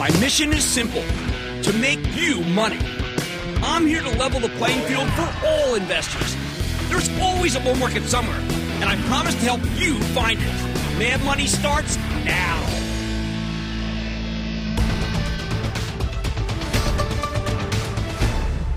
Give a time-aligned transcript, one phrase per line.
[0.00, 1.02] My mission is simple
[1.62, 2.78] to make you money.
[3.62, 6.34] I'm here to level the playing field for all investors.
[6.88, 8.40] There's always a bull market somewhere,
[8.80, 10.98] and I promise to help you find it.
[10.98, 12.62] Mad Money starts now.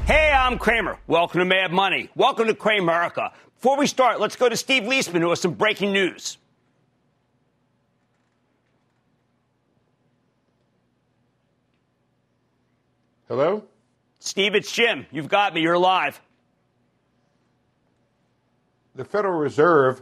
[0.05, 0.99] Hey, I'm Cramer.
[1.08, 2.09] Welcome to Mad Money.
[2.17, 3.31] Welcome to Cramerica.
[3.55, 6.37] Before we start, let's go to Steve Liesman, who has some breaking news.
[13.29, 13.63] Hello?
[14.19, 15.05] Steve, it's Jim.
[15.09, 15.61] You've got me.
[15.61, 16.21] You're live.
[18.95, 20.02] The Federal Reserve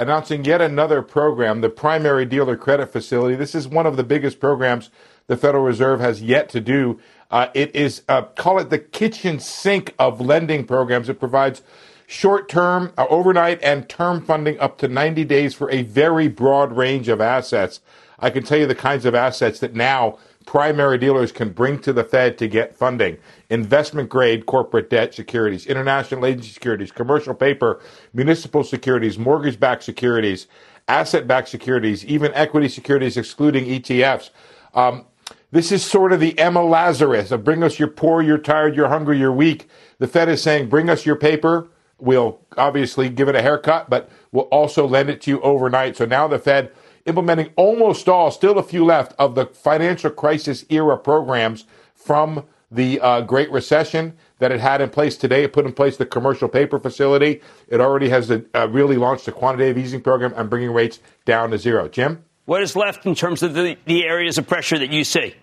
[0.00, 3.36] announcing yet another program, the Primary Dealer Credit Facility.
[3.36, 4.90] This is one of the biggest programs
[5.28, 6.98] the Federal Reserve has yet to do.
[7.30, 11.08] Uh, it is, uh, call it the kitchen sink of lending programs.
[11.08, 11.62] It provides
[12.08, 16.76] short term, uh, overnight, and term funding up to 90 days for a very broad
[16.76, 17.80] range of assets.
[18.18, 20.18] I can tell you the kinds of assets that now
[20.50, 23.16] primary dealers can bring to the Fed to get funding.
[23.50, 27.80] Investment grade corporate debt securities, international agency securities, commercial paper,
[28.14, 30.48] municipal securities, mortgage backed securities,
[30.88, 34.30] asset backed securities, even equity securities excluding ETFs.
[34.74, 35.06] Um,
[35.52, 38.88] this is sort of the Emma Lazarus of bring us your poor, you're tired, you're
[38.88, 39.68] hungry, you're weak.
[39.98, 41.68] The Fed is saying, bring us your paper.
[42.00, 45.96] We'll obviously give it a haircut, but we'll also lend it to you overnight.
[45.96, 46.72] So now the Fed
[47.06, 53.00] implementing almost all, still a few left, of the financial crisis era programs from the
[53.00, 55.44] uh, Great Recession that it had in place today.
[55.44, 57.40] It put in place the commercial paper facility.
[57.68, 61.50] It already has a, uh, really launched the quantitative easing program and bringing rates down
[61.50, 61.88] to zero.
[61.88, 62.24] Jim?
[62.46, 65.34] What is left in terms of the, the areas of pressure that you see?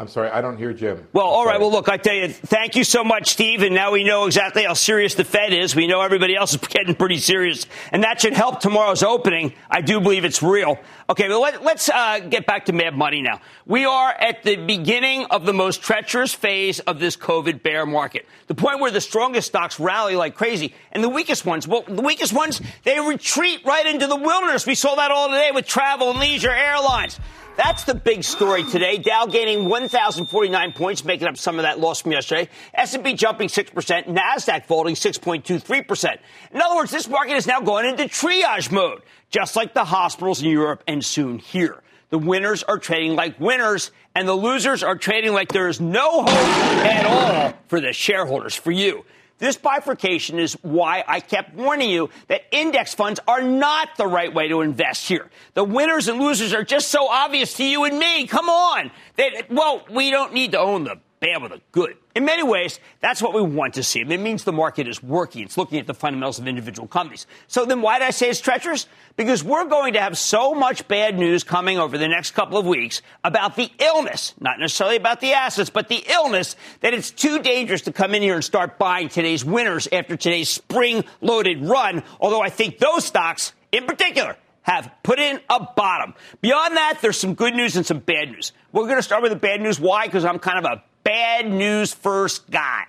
[0.00, 1.06] I'm sorry, I don't hear Jim.
[1.12, 1.60] Well, all right.
[1.60, 3.60] Well, look, I tell you, thank you so much, Steve.
[3.60, 5.76] And now we know exactly how serious the Fed is.
[5.76, 9.52] We know everybody else is getting pretty serious, and that should help tomorrow's opening.
[9.70, 10.78] I do believe it's real.
[11.10, 13.42] Okay, well, let, us uh, get back to Mad Money now.
[13.66, 18.24] We are at the beginning of the most treacherous phase of this COVID bear market,
[18.46, 22.00] the point where the strongest stocks rally like crazy, and the weakest ones, well, the
[22.00, 24.66] weakest ones, they retreat right into the wilderness.
[24.66, 27.20] We saw that all today with travel and leisure airlines.
[27.56, 28.98] That's the big story today.
[28.98, 32.48] Dow gaining 1,049 points, making up some of that loss from yesterday.
[32.74, 36.18] S&P jumping 6%, NASDAQ falling 6.23%.
[36.52, 40.42] In other words, this market is now going into triage mode, just like the hospitals
[40.42, 41.82] in Europe and soon here.
[42.10, 46.22] The winners are trading like winners, and the losers are trading like there is no
[46.22, 49.04] hope at all for the shareholders, for you.
[49.40, 54.32] This bifurcation is why I kept warning you that index funds are not the right
[54.32, 55.30] way to invest here.
[55.54, 58.26] The winners and losers are just so obvious to you and me.
[58.26, 58.90] Come on.
[59.16, 61.96] That, well, we don't need to own the bad with the good.
[62.14, 64.00] In many ways, that's what we want to see.
[64.00, 65.44] It means the market is working.
[65.44, 67.26] It's looking at the fundamentals of individual companies.
[67.46, 68.86] So then why did I say it's treacherous?
[69.16, 72.66] Because we're going to have so much bad news coming over the next couple of
[72.66, 77.40] weeks about the illness, not necessarily about the assets, but the illness that it's too
[77.40, 82.02] dangerous to come in here and start buying today's winners after today's spring loaded run.
[82.18, 86.14] Although I think those stocks in particular have put in a bottom.
[86.40, 88.52] Beyond that, there's some good news and some bad news.
[88.72, 89.80] We're going to start with the bad news.
[89.80, 90.06] Why?
[90.06, 92.84] Because I'm kind of a bad news first guy.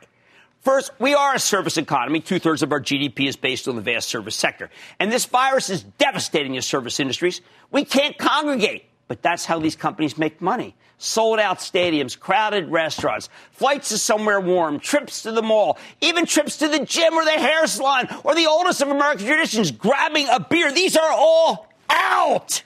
[0.62, 2.20] First, we are a service economy.
[2.20, 4.70] Two thirds of our GDP is based on the vast service sector.
[5.00, 7.42] And this virus is devastating the service industries.
[7.72, 10.76] We can't congregate, but that's how these companies make money.
[11.00, 16.58] Sold out stadiums, crowded restaurants, flights to somewhere warm, trips to the mall, even trips
[16.58, 20.40] to the gym or the hair salon or the oldest of American traditions, grabbing a
[20.40, 20.72] beer.
[20.72, 22.62] These are all out.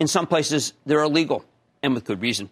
[0.00, 1.44] In some places, they're illegal
[1.82, 2.48] and with good reason.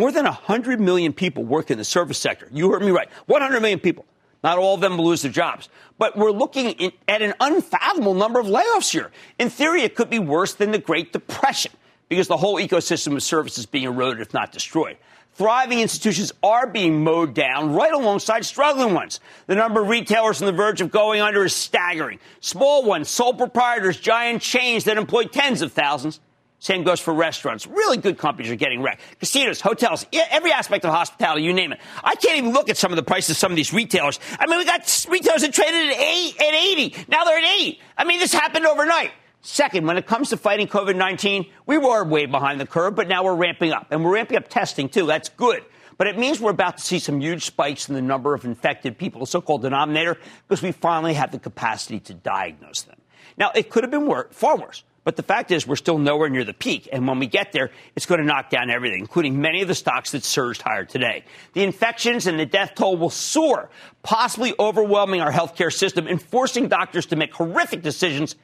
[0.00, 2.48] More than 100 million people work in the service sector.
[2.50, 3.10] You heard me right.
[3.26, 4.06] 100 million people.
[4.42, 5.68] Not all of them will lose their jobs.
[5.98, 9.10] But we're looking in, at an unfathomable number of layoffs here.
[9.38, 11.72] In theory, it could be worse than the Great Depression
[12.08, 14.96] because the whole ecosystem of services is being eroded, if not destroyed.
[15.34, 19.20] Thriving institutions are being mowed down right alongside struggling ones.
[19.48, 22.20] The number of retailers on the verge of going under is staggering.
[22.40, 26.20] Small ones, sole proprietors, giant chains that employ tens of thousands.
[26.60, 27.66] Same goes for restaurants.
[27.66, 29.00] Really good companies are getting wrecked.
[29.18, 31.80] Casinos, hotels, every aspect of hospitality, you name it.
[32.04, 34.20] I can't even look at some of the prices of some of these retailers.
[34.38, 37.06] I mean, we got retailers that traded at eight, at 80.
[37.08, 37.80] Now they're at eight.
[37.96, 39.10] I mean, this happened overnight.
[39.40, 43.08] Second, when it comes to fighting COVID 19, we were way behind the curve, but
[43.08, 43.86] now we're ramping up.
[43.90, 45.06] And we're ramping up testing, too.
[45.06, 45.64] That's good.
[45.96, 48.98] But it means we're about to see some huge spikes in the number of infected
[48.98, 52.96] people, the so called denominator, because we finally have the capacity to diagnose them.
[53.38, 54.84] Now, it could have been wor- far worse.
[55.10, 56.88] But the fact is, we're still nowhere near the peak.
[56.92, 59.74] And when we get there, it's going to knock down everything, including many of the
[59.74, 61.24] stocks that surged higher today.
[61.52, 63.70] The infections and the death toll will soar,
[64.04, 68.36] possibly overwhelming our healthcare system and forcing doctors to make horrific decisions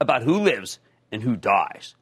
[0.00, 0.78] about who lives
[1.12, 1.94] and who dies.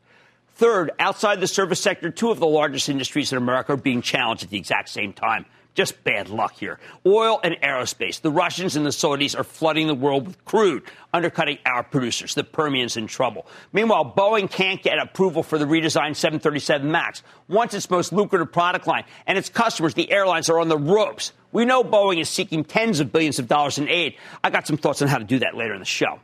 [0.54, 4.44] Third, outside the service sector, two of the largest industries in America are being challenged
[4.44, 5.46] at the exact same time.
[5.76, 6.80] Just bad luck here.
[7.04, 8.22] Oil and aerospace.
[8.22, 10.82] The Russians and the Saudis are flooding the world with crude,
[11.12, 12.34] undercutting our producers.
[12.34, 13.46] The Permian's in trouble.
[13.74, 18.86] Meanwhile, Boeing can't get approval for the redesigned 737 MAX, once its most lucrative product
[18.86, 21.34] line, and its customers, the airlines, are on the ropes.
[21.52, 24.16] We know Boeing is seeking tens of billions of dollars in aid.
[24.42, 26.20] I got some thoughts on how to do that later in the show.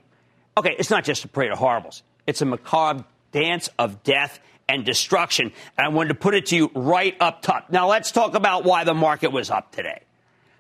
[0.57, 2.03] Okay, it's not just a parade of horribles.
[2.27, 5.53] It's a macabre dance of death and destruction.
[5.77, 7.71] And I wanted to put it to you right up top.
[7.71, 10.03] Now, let's talk about why the market was up today.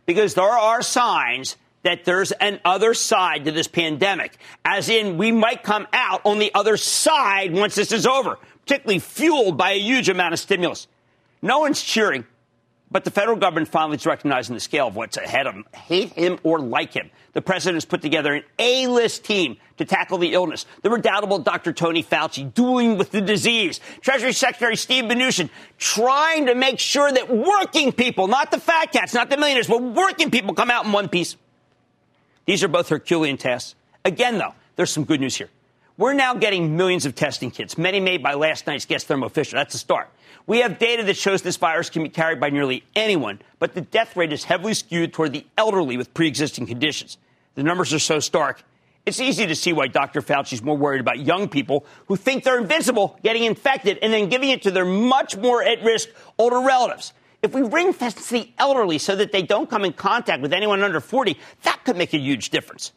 [0.07, 5.33] Because there are signs that there's an other side to this pandemic, as in we
[5.33, 9.79] might come out on the other side once this is over, particularly fueled by a
[9.79, 10.87] huge amount of stimulus.
[11.41, 12.25] No one's cheering,
[12.93, 16.11] but the federal government finally is recognizing the scale of what's ahead of them, hate
[16.11, 17.11] him or like him.
[17.33, 20.67] The president has put together an A-list team to tackle the illness.
[20.83, 21.73] The redoubtable Dr.
[21.73, 23.81] Tony Fauci dueling with the disease.
[24.03, 25.49] Treasury Secretary Steve Mnuchin
[25.79, 29.83] trying to make sure that working people, not the fat cats, not the millionaires, but
[29.83, 31.37] working people come out in one piece.
[32.45, 33.75] These are both Herculean tasks.
[34.05, 35.49] Again, though, there's some good news here.
[36.03, 39.57] We're now getting millions of testing kits, many made by last night's guest Thermo Fisher.
[39.57, 40.11] That's a start.
[40.49, 43.83] We have data that shows this virus can be carried by nearly anyone, but the
[43.83, 47.19] death rate is heavily skewed toward the elderly with pre existing conditions.
[47.55, 48.65] The numbers are so stark.
[49.07, 50.23] It's easy to see why Dr.
[50.23, 54.29] Fauci is more worried about young people who think they're invincible getting infected and then
[54.29, 57.13] giving it to their much more at risk older relatives.
[57.43, 60.83] If we ring fence the elderly so that they don't come in contact with anyone
[60.83, 62.91] under 40, that could make a huge difference.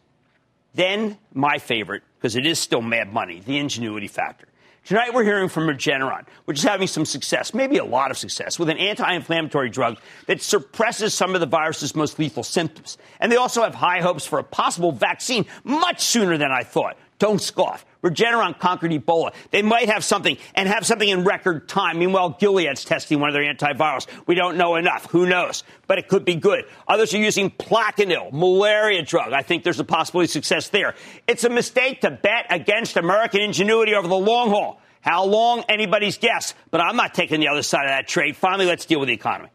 [0.75, 4.47] Then, my favorite, because it is still mad money, the ingenuity factor.
[4.83, 8.59] Tonight we're hearing from Regeneron, which is having some success, maybe a lot of success,
[8.59, 12.97] with an anti-inflammatory drug that suppresses some of the virus's most lethal symptoms.
[13.19, 16.97] And they also have high hopes for a possible vaccine much sooner than I thought.
[17.17, 17.85] Don't scoff.
[18.03, 19.33] Regeneron conquered Ebola.
[19.51, 21.97] They might have something and have something in record time.
[21.97, 24.05] Meanwhile, Gilead's testing one of their antivirals.
[24.27, 25.09] We don't know enough.
[25.11, 25.63] Who knows?
[25.87, 26.65] But it could be good.
[26.87, 29.31] Others are using Plaquenil, malaria drug.
[29.31, 30.93] I think there's a possibility of success there.
[31.25, 34.81] It's a mistake to bet against American ingenuity over the long haul.
[34.99, 35.63] How long?
[35.69, 36.53] Anybody's guess.
[36.69, 38.35] But I'm not taking the other side of that trade.
[38.35, 39.49] Finally, let's deal with the economy.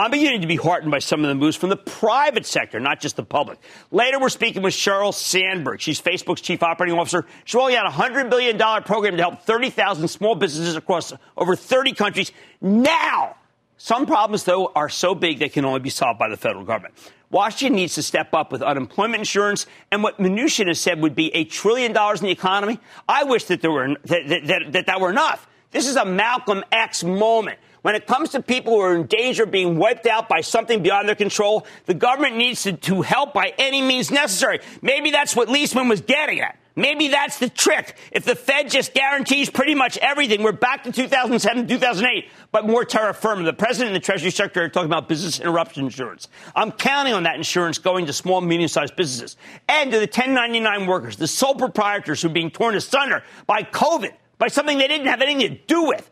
[0.00, 3.00] I'm beginning to be heartened by some of the moves from the private sector, not
[3.00, 3.58] just the public.
[3.90, 5.78] Later, we're speaking with Sheryl Sandberg.
[5.78, 7.26] She's Facebook's chief operating officer.
[7.44, 11.92] She rolling out a $100 billion program to help 30,000 small businesses across over 30
[11.92, 13.36] countries now.
[13.76, 16.94] Some problems, though, are so big they can only be solved by the federal government.
[17.30, 21.34] Washington needs to step up with unemployment insurance and what Mnuchin has said would be
[21.34, 22.80] a trillion dollars in the economy.
[23.06, 25.46] I wish that there were that, that, that, that were enough.
[25.72, 27.58] This is a Malcolm X moment.
[27.82, 30.82] When it comes to people who are in danger of being wiped out by something
[30.82, 34.60] beyond their control, the government needs to, to help by any means necessary.
[34.82, 36.58] Maybe that's what Liesman was getting at.
[36.76, 37.96] Maybe that's the trick.
[38.12, 42.84] If the Fed just guarantees pretty much everything, we're back to 2007, 2008, but more
[42.84, 43.42] terra firma.
[43.42, 46.28] The president and the Treasury Secretary are talking about business interruption insurance.
[46.54, 49.36] I'm counting on that insurance going to small, medium-sized businesses
[49.68, 54.12] and to the 1099 workers, the sole proprietors who are being torn asunder by COVID,
[54.38, 56.08] by something they didn't have anything to do with.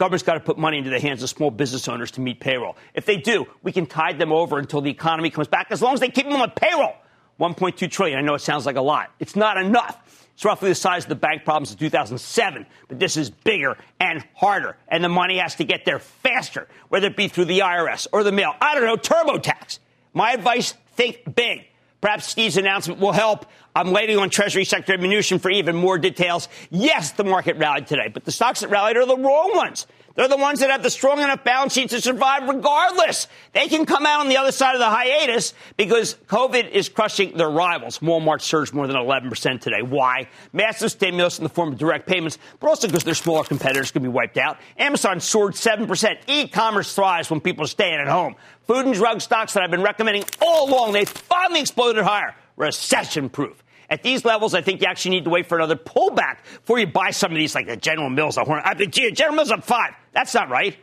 [0.00, 2.74] Government's got to put money into the hands of small business owners to meet payroll.
[2.94, 5.92] If they do, we can tide them over until the economy comes back, as long
[5.92, 6.94] as they keep them on payroll.
[7.38, 8.18] 1.2 trillion.
[8.18, 9.10] I know it sounds like a lot.
[9.18, 10.26] It's not enough.
[10.32, 14.24] It's roughly the size of the bank problems of 2007, but this is bigger and
[14.34, 18.06] harder, and the money has to get there faster, whether it be through the IRS
[18.10, 18.54] or the mail.
[18.58, 19.80] I don't know, TurboTax.
[20.14, 21.66] My advice: think big.
[22.00, 23.46] Perhaps Steve's announcement will help.
[23.74, 26.48] I'm waiting on Treasury Secretary Mnuchin for even more details.
[26.70, 29.86] Yes, the market rallied today, but the stocks that rallied are the wrong ones.
[30.14, 33.28] They're the ones that have the strong enough balance sheet to survive regardless.
[33.52, 37.36] They can come out on the other side of the hiatus because COVID is crushing
[37.36, 38.00] their rivals.
[38.00, 39.82] Walmart surged more than 11% today.
[39.82, 40.28] Why?
[40.52, 44.02] Massive stimulus in the form of direct payments, but also because their smaller competitors can
[44.02, 44.58] be wiped out.
[44.78, 46.18] Amazon soared 7%.
[46.26, 48.34] E-commerce thrives when people are staying at home.
[48.66, 52.34] Food and drug stocks that I've been recommending all along, they finally exploded higher.
[52.56, 53.62] Recession proof.
[53.90, 56.86] At these levels, I think you actually need to wait for another pullback before you
[56.86, 58.38] buy some of these, like the General Mills.
[58.38, 58.74] I mean, uh,
[59.10, 59.94] General Mills up five.
[60.12, 60.76] That's not right.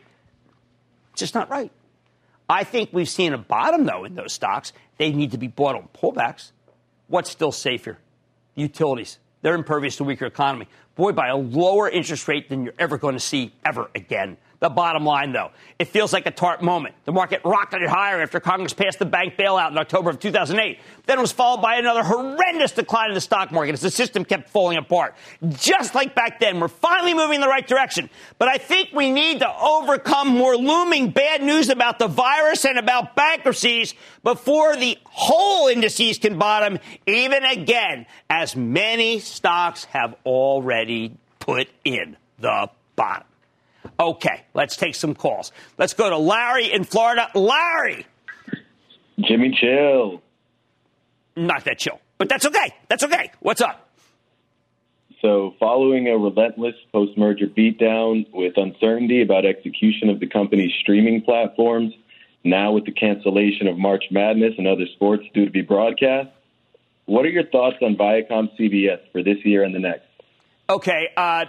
[1.12, 1.72] It's just not right.
[2.50, 4.74] I think we've seen a bottom, though, in those stocks.
[4.98, 6.52] They need to be bought on pullbacks.
[7.06, 7.98] What's still safer?
[8.54, 9.18] Utilities.
[9.40, 10.68] They're impervious to weaker economy.
[10.94, 14.36] Boy, by a lower interest rate than you're ever going to see ever again.
[14.60, 16.96] The bottom line, though, it feels like a TARP moment.
[17.04, 20.80] The market rocketed higher after Congress passed the bank bailout in October of 2008.
[21.06, 24.24] Then it was followed by another horrendous decline in the stock market as the system
[24.24, 25.14] kept falling apart.
[25.50, 28.10] Just like back then, we're finally moving in the right direction.
[28.38, 32.78] But I think we need to overcome more looming bad news about the virus and
[32.78, 41.16] about bankruptcies before the whole indices can bottom even again, as many stocks have already
[41.38, 43.26] put in the bottom.
[44.00, 45.50] Okay, let's take some calls.
[45.76, 47.28] Let's go to Larry in Florida.
[47.34, 48.06] Larry!
[49.20, 50.22] Jimmy Chill.
[51.36, 52.74] Not that chill, but that's okay.
[52.88, 53.32] That's okay.
[53.40, 53.88] What's up?
[55.20, 61.22] So, following a relentless post merger beatdown with uncertainty about execution of the company's streaming
[61.22, 61.92] platforms,
[62.44, 66.30] now with the cancellation of March Madness and other sports due to be broadcast,
[67.06, 70.04] what are your thoughts on Viacom CBS for this year and the next?
[70.70, 71.46] Okay, uh,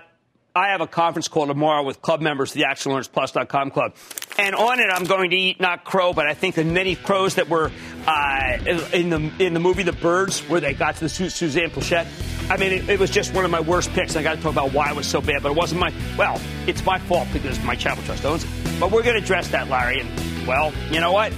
[0.60, 3.96] I have a conference call tomorrow with club members, of the ActionAlertsPlus.com club.
[4.38, 7.36] And on it, I'm going to eat not crow, but I think the many crows
[7.36, 7.72] that were
[8.06, 8.58] uh,
[8.92, 12.08] in the in the movie The Birds, where they got to the Su- Suzanne Pleshette.
[12.52, 14.16] I mean, it, it, was just one of my worst picks.
[14.16, 15.94] And I got to talk about why it was so bad, but it wasn't my.
[16.18, 18.50] Well, it's my fault because my Charitable Trust owns it.
[18.82, 20.02] But we're going to address that, Larry.
[20.02, 21.32] And well, you know what?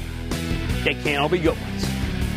[0.84, 1.91] They can't all be good ones.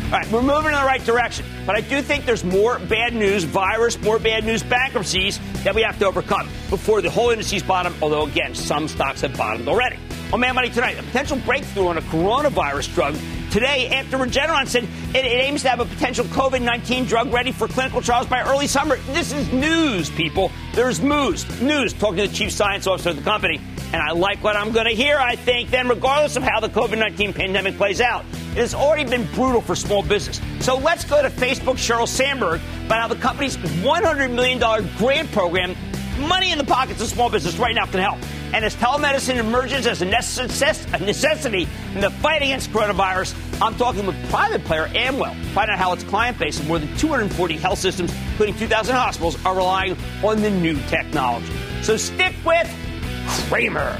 [0.05, 1.47] All right, we're moving in the right direction.
[1.65, 5.81] But I do think there's more bad news, virus, more bad news, bankruptcies that we
[5.81, 9.97] have to overcome before the whole industry's bottom, although, again, some stocks have bottomed already.
[10.31, 13.15] On Mad Money tonight, a potential breakthrough on a coronavirus drug.
[13.55, 17.53] Today, after Regeneron said it, it aims to have a potential COVID 19 drug ready
[17.53, 18.97] for clinical trials by early summer.
[19.13, 20.51] This is news, people.
[20.73, 21.61] There's news.
[21.61, 21.93] News.
[21.93, 23.61] Talking to the chief science officer of the company.
[23.93, 26.67] And I like what I'm going to hear, I think, then, regardless of how the
[26.67, 28.25] COVID 19 pandemic plays out.
[28.25, 30.41] It has already been brutal for small business.
[30.59, 34.59] So let's go to Facebook Sheryl Sandberg about how the company's $100 million
[34.97, 35.77] grant program,
[36.27, 38.19] money in the pockets of small business right now, can help.
[38.55, 44.29] And as telemedicine emerges as a necessity in the fight against coronavirus, I'm talking with
[44.29, 45.35] private player Amwell.
[45.53, 49.45] Find out how its client base of more than 240 health systems, including 2,000 hospitals,
[49.45, 51.51] are relying on the new technology.
[51.81, 52.73] So stick with
[53.49, 53.99] Cramer.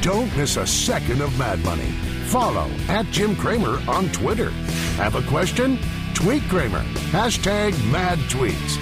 [0.00, 1.92] Don't miss a second of Mad Money.
[2.26, 4.50] Follow at Jim Cramer on Twitter.
[4.96, 5.78] Have a question?
[6.14, 6.82] Tweet Cramer.
[7.12, 8.81] Hashtag mad tweets.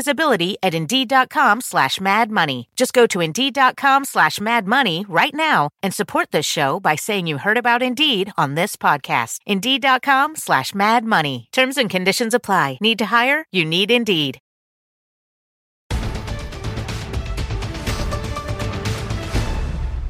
[0.01, 2.69] visibility at Indeed.com slash Mad Money.
[2.75, 7.27] Just go to Indeed.com slash Mad Money right now and support this show by saying
[7.27, 9.39] you heard about Indeed on this podcast.
[9.45, 11.47] Indeed.com slash Mad Money.
[11.51, 12.77] Terms and conditions apply.
[12.81, 13.45] Need to hire?
[13.51, 14.39] You need Indeed.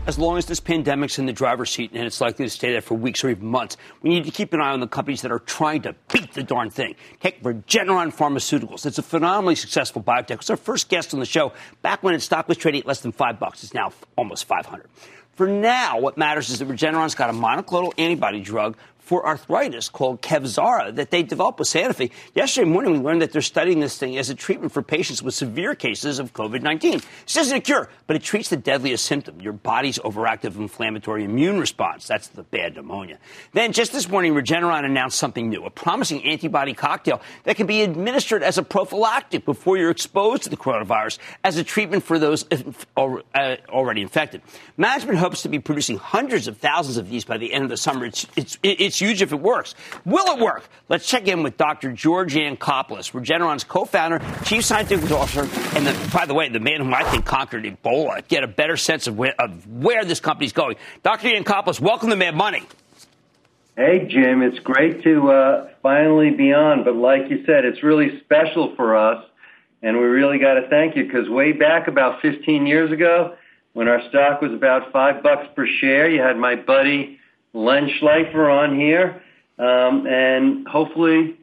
[0.07, 2.81] as long as this pandemic's in the driver's seat and it's likely to stay there
[2.81, 5.31] for weeks or even months, we need to keep an eye on the companies that
[5.31, 6.95] are trying to beat the darn thing.
[7.19, 8.85] Take Regeneron Pharmaceuticals.
[8.85, 10.31] It's a phenomenally successful biotech.
[10.31, 13.01] It's our first guest on the show back when its stock was trading at less
[13.01, 13.63] than five bucks.
[13.63, 14.87] It's now almost 500.
[15.33, 20.21] For now, what matters is that Regeneron's got a monoclonal antibody drug for arthritis called
[20.21, 22.11] Kevzara that they developed with Sanofi.
[22.33, 25.33] Yesterday morning, we learned that they're studying this thing as a treatment for patients with
[25.33, 27.01] severe cases of COVID 19.
[27.25, 31.59] This isn't a cure, but it treats the deadliest symptom, your body's overactive inflammatory immune
[31.59, 32.07] response.
[32.07, 33.17] That's the bad pneumonia.
[33.53, 37.81] Then, just this morning, Regeneron announced something new a promising antibody cocktail that can be
[37.81, 42.45] administered as a prophylactic before you're exposed to the coronavirus as a treatment for those
[42.95, 44.41] uh, already infected.
[44.77, 47.77] Management hopes to be producing hundreds of thousands of these by the end of the
[47.77, 48.05] summer.
[48.05, 49.75] It's, it's, it's huge if it works.
[50.05, 50.67] Will it work?
[50.89, 51.91] Let's check in with Dr.
[51.91, 55.41] George Yancopoulos, Regeneron's co-founder, chief scientific officer,
[55.77, 58.27] and the, by the way, the man whom I think conquered Ebola.
[58.27, 60.77] Get a better sense of where, of where this company's going.
[61.03, 61.29] Dr.
[61.29, 62.63] Yancopoulos, welcome to Mad Money.
[63.77, 64.41] Hey, Jim.
[64.41, 68.97] It's great to uh, finally be on, but like you said, it's really special for
[68.97, 69.23] us,
[69.81, 73.35] and we really got to thank you because way back about 15 years ago,
[73.73, 77.20] when our stock was about five bucks per share, you had my buddy
[77.53, 79.21] Len Schleifer on here,
[79.59, 81.37] um, and hopefully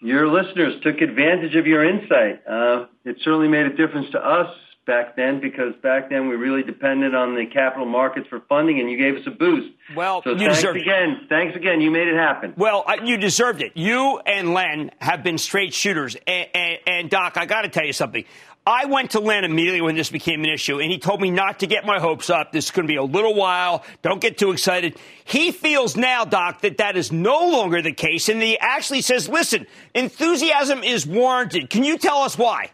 [0.00, 2.46] your listeners took advantage of your insight.
[2.46, 4.54] Uh, it certainly made a difference to us
[4.86, 8.90] back then because back then we really depended on the capital markets for funding, and
[8.90, 9.68] you gave us a boost.
[9.94, 11.10] Well, so thanks again.
[11.22, 11.28] It.
[11.28, 11.80] Thanks again.
[11.80, 12.54] You made it happen.
[12.56, 13.72] Well, uh, you deserved it.
[13.74, 17.84] You and Len have been straight shooters, and, and, and Doc, I got to tell
[17.84, 18.24] you something.
[18.68, 21.60] I went to Len immediately when this became an issue, and he told me not
[21.60, 22.50] to get my hopes up.
[22.50, 23.84] This is going to be a little while.
[24.02, 24.96] Don't get too excited.
[25.24, 29.28] He feels now, Doc, that that is no longer the case, and he actually says,
[29.28, 31.70] listen, enthusiasm is warranted.
[31.70, 32.72] Can you tell us why?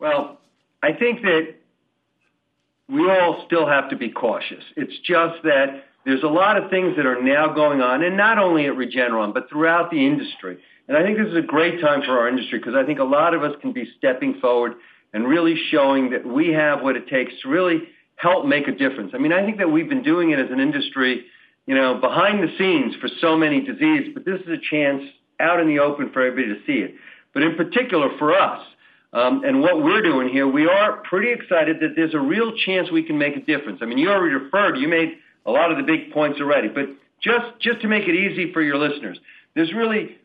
[0.00, 0.40] Well,
[0.84, 1.54] I think that
[2.88, 4.62] we all still have to be cautious.
[4.76, 8.38] It's just that there's a lot of things that are now going on, and not
[8.38, 12.02] only at Regeneron, but throughout the industry and I think this is a great time
[12.02, 14.74] for our industry because I think a lot of us can be stepping forward
[15.12, 17.84] and really showing that we have what it takes to really
[18.16, 19.12] help make a difference.
[19.14, 21.24] I mean, I think that we've been doing it as an industry,
[21.66, 25.02] you know, behind the scenes for so many diseases, but this is a chance
[25.40, 26.94] out in the open for everybody to see it.
[27.32, 28.60] But in particular for us,
[29.14, 32.90] um, and what we're doing here, we are pretty excited that there's a real chance
[32.90, 33.78] we can make a difference.
[33.80, 35.12] I mean, you already referred, you made
[35.46, 36.86] a lot of the big points already, but
[37.22, 39.18] just, just to make it easy for your listeners,
[39.54, 40.18] there's really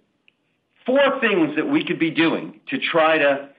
[0.88, 3.50] four things that we could be doing to try to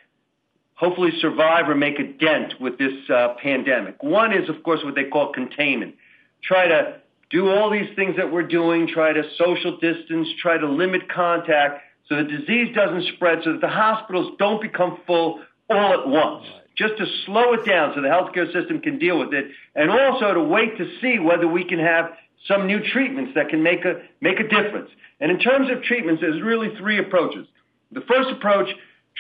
[0.75, 4.03] hopefully survive or make a dent with this uh, pandemic.
[4.03, 5.95] One is, of course, what they call containment.
[6.43, 6.97] Try to
[7.31, 11.83] do all these things that we're doing, try to social distance, try to limit contact
[12.11, 16.45] so the disease doesn't spread, so that the hospitals don't become full all at once.
[16.77, 19.47] Just to slow it down so the healthcare system can deal with it,
[19.77, 22.11] and also to wait to see whether we can have
[22.49, 24.91] some new treatments that can make a, make a difference.
[25.21, 27.47] And in terms of treatments, there's really three approaches.
[27.93, 28.69] The first approach,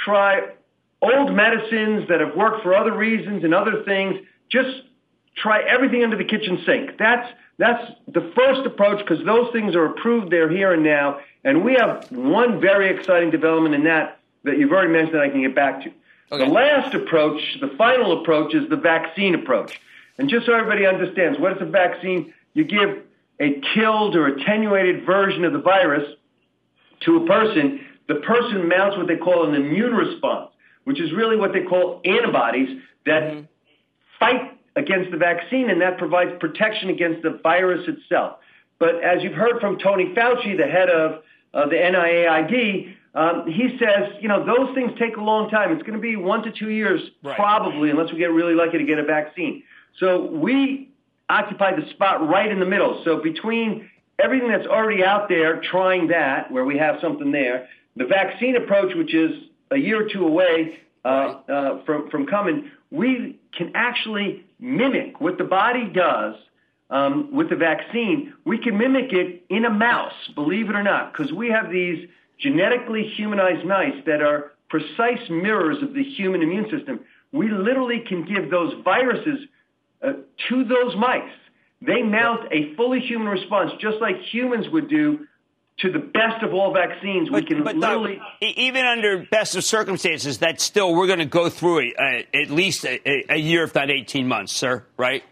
[0.04, 0.40] try
[1.00, 4.16] old medicines that have worked for other reasons and other things.
[4.50, 4.82] Just
[5.36, 6.98] try everything under the kitchen sink.
[6.98, 10.30] That's, that's the first approach because those things are approved.
[10.30, 11.20] They're here and now.
[11.44, 15.28] And we have one very exciting development in that that you've already mentioned that I
[15.28, 15.92] can get back to.
[16.32, 16.44] Okay.
[16.44, 19.80] The last approach, the final approach, is the vaccine approach.
[20.18, 22.32] And just so everybody understands, what is a vaccine?
[22.54, 23.02] You give
[23.40, 26.04] a killed or attenuated version of the virus
[27.00, 30.50] to a person, the person mounts what they call an immune response,
[30.84, 33.40] which is really what they call antibodies that mm-hmm.
[34.18, 38.38] fight against the vaccine, and that provides protection against the virus itself.
[38.78, 43.76] But as you've heard from Tony Fauci, the head of uh, the NIAID, um, he
[43.78, 45.72] says, you know, those things take a long time.
[45.72, 47.34] It's going to be one to two years, right.
[47.34, 49.64] probably, unless we get really lucky to get a vaccine.
[49.98, 50.90] So we
[51.28, 53.02] occupy the spot right in the middle.
[53.04, 53.90] So between
[54.22, 58.94] everything that's already out there, trying that, where we have something there, the vaccine approach,
[58.94, 59.32] which is
[59.72, 65.38] a year or two away uh, uh, from, from coming, we can actually mimic what
[65.38, 66.36] the body does
[66.90, 68.34] um, with the vaccine.
[68.44, 72.08] We can mimic it in a mouse, believe it or not, because we have these
[72.38, 77.00] genetically humanized mice that are precise mirrors of the human immune system.
[77.32, 79.40] We literally can give those viruses
[80.02, 80.12] uh,
[80.48, 81.30] to those mice.
[81.82, 85.26] They mount a fully human response, just like humans would do
[85.82, 87.28] to the best of all vaccines.
[87.30, 88.20] But, we can but literally.
[88.40, 92.42] Even under best of circumstances, that still we're going to go through a, a, uh,
[92.42, 95.22] at least a, a year, if not 18 months, sir, right?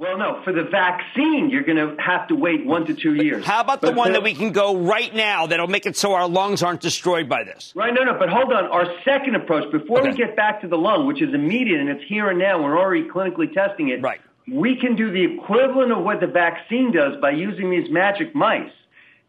[0.00, 3.44] Well, no, for the vaccine, you're going to have to wait one to two years.
[3.44, 6.14] How about the But one that we can go right now that'll make it so
[6.14, 7.74] our lungs aren't destroyed by this?
[7.76, 8.64] Right, no, no, but hold on.
[8.64, 12.04] Our second approach, before we get back to the lung, which is immediate and it's
[12.08, 14.00] here and now, we're already clinically testing it.
[14.00, 14.22] Right.
[14.50, 18.72] We can do the equivalent of what the vaccine does by using these magic mice.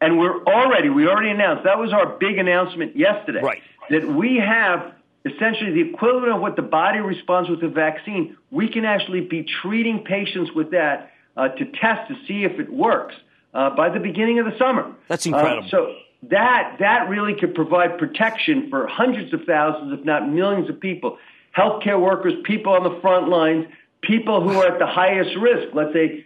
[0.01, 3.41] And we're already, we already announced, that was our big announcement yesterday.
[3.41, 3.61] Right.
[3.91, 8.35] That we have essentially the equivalent of what the body responds with the vaccine.
[8.49, 12.71] We can actually be treating patients with that uh, to test to see if it
[12.71, 13.13] works
[13.53, 14.91] uh, by the beginning of the summer.
[15.07, 15.67] That's incredible.
[15.67, 15.95] Uh, so
[16.29, 21.17] that that really could provide protection for hundreds of thousands, if not millions of people,
[21.55, 23.65] healthcare workers, people on the front lines,
[24.01, 25.73] people who are at the highest risk.
[25.73, 26.25] Let's say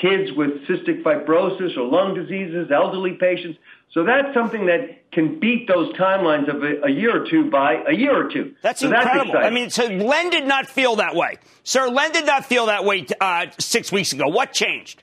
[0.00, 3.58] kids with cystic fibrosis or lung diseases, elderly patients.
[3.92, 7.82] So that's something that can beat those timelines of a, a year or two by
[7.88, 8.54] a year or two.
[8.62, 9.32] That's so incredible.
[9.32, 11.38] That's I mean, so Len did not feel that way.
[11.64, 14.28] Sir, Len did not feel that way uh, six weeks ago.
[14.28, 15.02] What changed?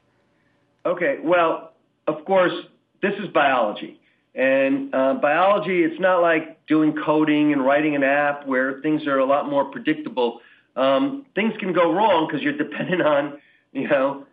[0.86, 1.74] Okay, well,
[2.08, 2.54] of course,
[3.02, 4.00] this is biology.
[4.36, 9.20] And uh, biology, it's not like doing coding and writing an app where things are
[9.20, 10.42] a lot more predictable.
[10.76, 13.40] Um, things can go wrong because you're dependent on,
[13.72, 14.26] you know,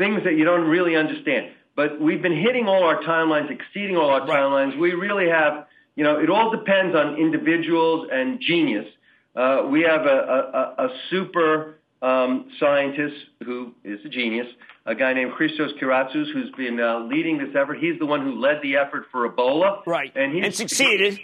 [0.00, 1.52] things that you don't really understand.
[1.76, 4.76] But we've been hitting all our timelines, exceeding all our timelines.
[4.78, 8.86] We really have, you know, it all depends on individuals and genius.
[9.36, 14.48] Uh, we have a, a, a super um, scientist who is a genius,
[14.86, 17.78] a guy named Christos Kyratsous, who's been uh, leading this effort.
[17.78, 19.86] He's the one who led the effort for Ebola.
[19.86, 20.12] Right.
[20.16, 21.20] And, he's, And succeeded.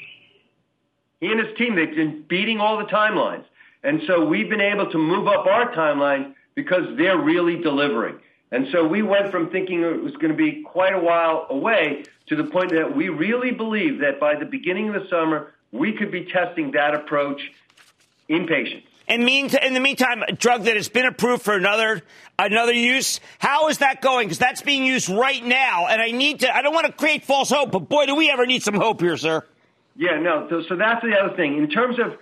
[1.20, 3.44] He and his team, they've been beating all the timelines.
[3.82, 8.20] And so we've been able to move up our timeline because they're really delivering.
[8.52, 12.04] And so we went from thinking it was going to be quite a while away
[12.28, 15.92] to the point that we really believe that by the beginning of the summer, we
[15.92, 17.40] could be testing that approach
[18.28, 18.86] in patients.
[19.08, 22.02] And mean in the meantime, a drug that has been approved for another
[22.38, 23.20] another use.
[23.38, 24.26] How is that going?
[24.26, 26.54] Because that's being used right now, and I need to.
[26.54, 29.00] I don't want to create false hope, but boy, do we ever need some hope
[29.00, 29.44] here, sir.
[29.94, 30.48] Yeah, no.
[30.50, 31.56] So, so that's the other thing.
[31.56, 32.18] In terms of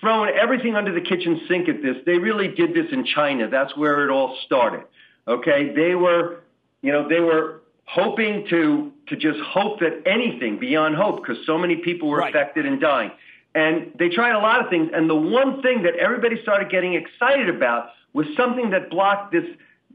[0.00, 3.48] throwing everything under the kitchen sink at this, they really did this in China.
[3.48, 4.84] That's where it all started.
[5.30, 6.40] Okay, they were,
[6.82, 11.56] you know, they were hoping to to just hope that anything beyond hope, because so
[11.58, 12.34] many people were Right.
[12.34, 13.10] affected and dying.
[13.54, 16.94] And they tried a lot of things, and the one thing that everybody started getting
[16.94, 19.44] excited about was something that blocked this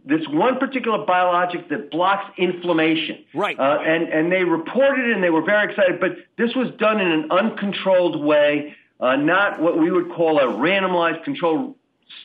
[0.08, 3.18] this one particular biologic that blocks inflammation.
[3.34, 3.58] Right.
[3.60, 6.00] Uh, and and they reported it, and they were very excited.
[6.00, 10.44] But this was done in an uncontrolled way, uh, not what we would call a
[10.44, 11.76] randomized controlled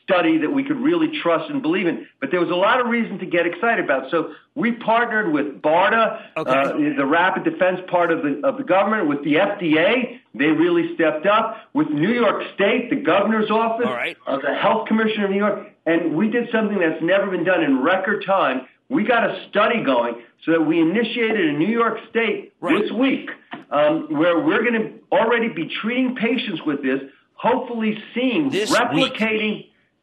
[0.05, 2.07] study that we could really trust and believe in.
[2.21, 4.11] But there was a lot of reason to get excited about.
[4.11, 6.51] So we partnered with BARDA, Okay.
[6.51, 10.19] uh, the rapid defense part of the of the government, with the FDA.
[10.35, 14.17] They really stepped up with New York State, the governor's office, right.
[14.27, 17.63] uh, the health commissioner of New York, and we did something that's never been done
[17.65, 18.67] in record time.
[18.89, 22.81] We got a study going so that we initiated in New York State Right.
[22.83, 23.31] this week,
[23.71, 27.01] um, where we're going to already be treating patients with this,
[27.35, 29.15] hopefully seeing This week.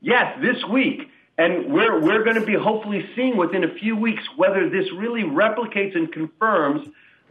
[0.02, 1.10] Yes, this week.
[1.38, 5.22] And we're, we're going to be hopefully seeing within a few weeks whether this really
[5.22, 6.88] replicates and confirms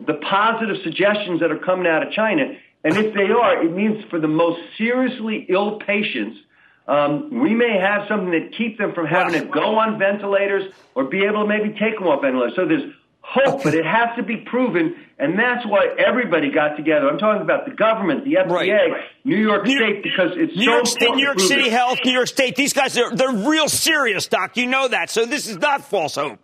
[0.06, 2.54] the positive suggestions that are coming out of China.
[2.84, 6.38] And if they are, it means for the most seriously ill patients,
[6.86, 11.04] um, we may have something that keep them from having to go on ventilators or
[11.04, 12.54] be able to maybe take them off ventilators.
[12.54, 12.92] So there's
[13.28, 17.08] hope, but it has to be proven, and that's why everybody got together.
[17.08, 18.92] I'm talking about the government, the FDA, Right.
[19.24, 21.72] New York New- State, because it's New so York State, New York City it.
[21.72, 22.54] Health, New York State.
[22.56, 24.56] These guys are they're real serious, Doc.
[24.56, 25.10] You know that.
[25.10, 26.38] So this is not false hope.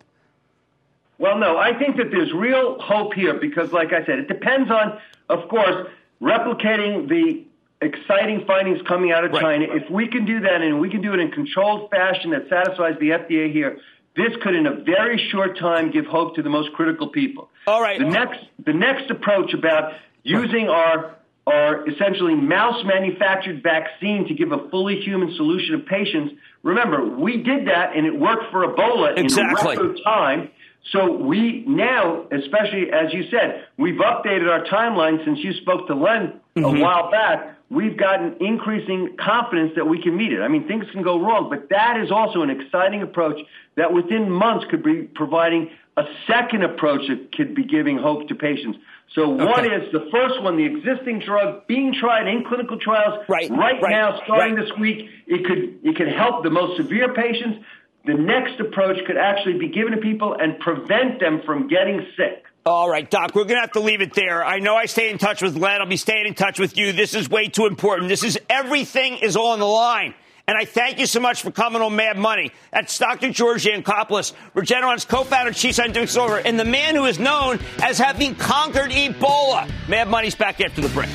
[1.19, 4.69] Well, no, I think that there's real hope here because, like I said, it depends
[4.69, 5.87] on, of course,
[6.21, 7.43] replicating the
[7.85, 9.41] exciting findings coming out of Right.
[9.41, 9.65] China.
[9.73, 12.95] If we can do that and we can do it in controlled fashion that satisfies
[12.99, 13.77] the FDA here,
[14.15, 17.49] this could, in a very short time, give hope to the most critical people.
[17.65, 17.99] All right.
[17.99, 24.51] The next, the next approach about using our are essentially mouse manufactured vaccine to give
[24.51, 26.33] a fully human solution to patients.
[26.63, 29.73] Remember, we did that and it worked for Ebola exactly.
[29.73, 30.49] in record time.
[30.91, 35.95] So we now, especially as you said, we've updated our timeline since you spoke to
[35.95, 36.63] Len mm-hmm.
[36.63, 37.52] a while back.
[37.73, 40.41] We've gotten increasing confidence that we can meet it.
[40.41, 43.39] I mean, things can go wrong, but that is also an exciting approach
[43.75, 48.35] that within months could be providing a second approach that could be giving hope to
[48.35, 48.77] patients.
[49.15, 49.45] So okay.
[49.45, 53.81] one is the first one, the existing drug being tried in clinical trials right, right,
[53.81, 54.65] right now, starting right.
[54.65, 55.09] this week.
[55.27, 57.65] It could it could help the most severe patients.
[58.05, 62.43] The next approach could actually be given to people and prevent them from getting sick.
[62.65, 64.41] All right, Doc, we're going to have to leave it there.
[64.41, 65.81] I know I stay in touch with Len.
[65.81, 66.93] I'll be staying in touch with you.
[66.93, 68.07] This is way too important.
[68.07, 70.13] This is everything is on the line.
[70.47, 72.53] And I thank you so much for coming on Mad Money.
[72.71, 73.31] That's Dr.
[73.31, 78.33] George Yancopoulos, Regeneron's co-founder, chief scientific officer, and the man who is known as having
[78.35, 79.69] conquered Ebola.
[79.89, 81.09] Mad Money's back after the break.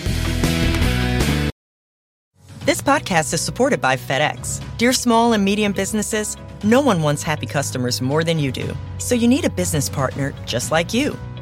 [2.66, 4.62] This podcast is supported by FedEx.
[4.76, 8.76] Dear small and medium businesses, no one wants happy customers more than you do.
[8.98, 11.16] So you need a business partner just like you.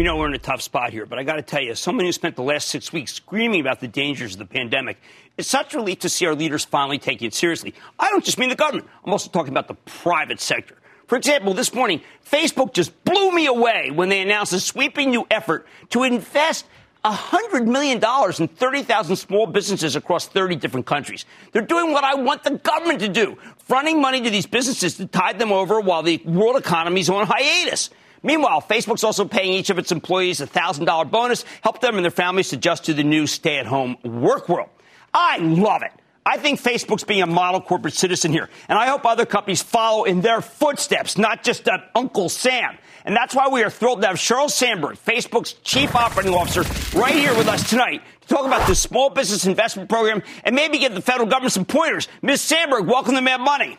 [0.00, 2.06] We know we're in a tough spot here, but I got to tell you, someone
[2.06, 4.96] who spent the last six weeks screaming about the dangers of the pandemic,
[5.36, 7.74] it's such a relief to see our leaders finally taking it seriously.
[7.98, 10.74] I don't just mean the government, I'm also talking about the private sector.
[11.06, 15.26] For example, this morning, Facebook just blew me away when they announced a sweeping new
[15.30, 16.64] effort to invest
[17.04, 21.26] $100 million in 30,000 small businesses across 30 different countries.
[21.52, 25.06] They're doing what I want the government to do, fronting money to these businesses to
[25.06, 27.90] tide them over while the world economy is on hiatus.
[28.22, 32.10] Meanwhile, Facebook's also paying each of its employees a $1,000 bonus, help them and their
[32.10, 34.68] families adjust to the new stay at home work world.
[35.14, 35.92] I love it.
[36.24, 40.04] I think Facebook's being a model corporate citizen here, and I hope other companies follow
[40.04, 42.76] in their footsteps, not just uh, Uncle Sam.
[43.06, 46.62] And that's why we are thrilled to have Sheryl Sandberg, Facebook's chief operating officer,
[46.98, 50.78] right here with us tonight to talk about the small business investment program and maybe
[50.78, 52.08] give the federal government some pointers.
[52.20, 52.42] Ms.
[52.42, 53.78] Sandberg, welcome to Mad Money.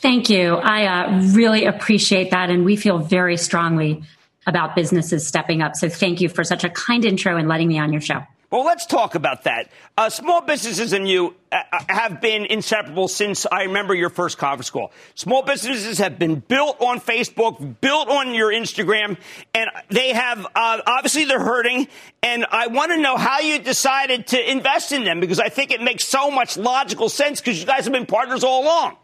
[0.00, 0.54] Thank you.
[0.54, 4.02] I uh, really appreciate that, and we feel very strongly
[4.46, 5.76] about businesses stepping up.
[5.76, 8.22] So thank you for such a kind intro and letting me on your show.
[8.50, 9.70] Well, let's talk about that.
[9.96, 14.38] Uh, small businesses and you uh, uh, have been inseparable since I remember your first
[14.38, 14.90] conference call.
[15.14, 19.18] Small businesses have been built on Facebook, built on your Instagram,
[19.54, 21.86] and they have uh, obviously they're hurting.
[22.24, 25.70] And I want to know how you decided to invest in them because I think
[25.70, 28.96] it makes so much logical sense because you guys have been partners all along.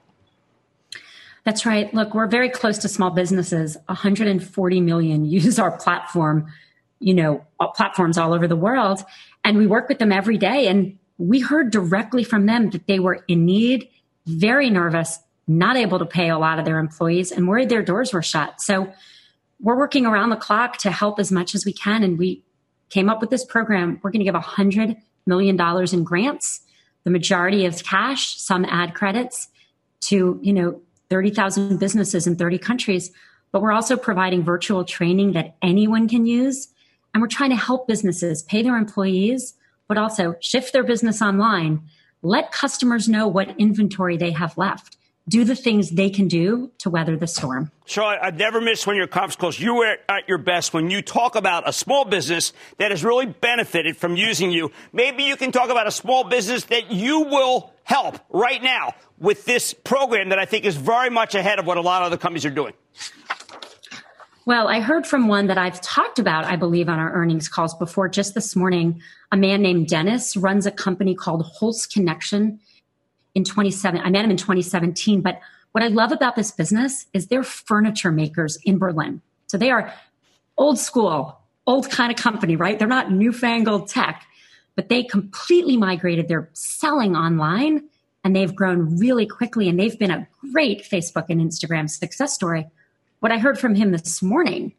[1.46, 1.94] That's right.
[1.94, 3.76] Look, we're very close to small businesses.
[3.86, 6.52] 140 million use our platform,
[6.98, 9.02] you know, uh, platforms all over the world.
[9.44, 10.66] And we work with them every day.
[10.66, 13.88] And we heard directly from them that they were in need,
[14.26, 18.12] very nervous, not able to pay a lot of their employees, and worried their doors
[18.12, 18.60] were shut.
[18.60, 18.92] So
[19.60, 22.02] we're working around the clock to help as much as we can.
[22.02, 22.42] And we
[22.90, 24.00] came up with this program.
[24.02, 25.60] We're going to give $100 million
[25.92, 26.62] in grants.
[27.04, 29.48] The majority is cash, some ad credits
[30.00, 33.10] to, you know, 30,000 businesses in 30 countries,
[33.52, 36.68] but we're also providing virtual training that anyone can use.
[37.14, 39.54] And we're trying to help businesses pay their employees,
[39.88, 41.82] but also shift their business online,
[42.22, 44.95] let customers know what inventory they have left,
[45.28, 47.70] do the things they can do to weather the storm.
[47.84, 49.58] Charlotte, I've never missed when your conference calls.
[49.58, 53.26] You were at your best when you talk about a small business that has really
[53.26, 54.70] benefited from using you.
[54.92, 59.44] Maybe you can talk about a small business that you will help right now with
[59.44, 62.16] this program that I think is very much ahead of what a lot of other
[62.16, 62.74] companies are doing?
[64.44, 67.74] Well, I heard from one that I've talked about, I believe, on our earnings calls
[67.74, 69.00] before just this morning.
[69.32, 72.60] A man named Dennis runs a company called Holz Connection
[73.36, 74.00] in 27.
[74.00, 75.20] I met him in 2017.
[75.20, 75.38] But
[75.72, 79.20] what I love about this business is they're furniture makers in Berlin.
[79.46, 79.92] So they are
[80.56, 82.78] old school, old kind of company, right?
[82.78, 84.26] They're not newfangled tech,
[84.74, 87.84] but they completely migrated They're selling online
[88.24, 92.66] and they've grown really quickly and they've been a great Facebook and Instagram success story.
[93.20, 94.72] What I heard from him this morning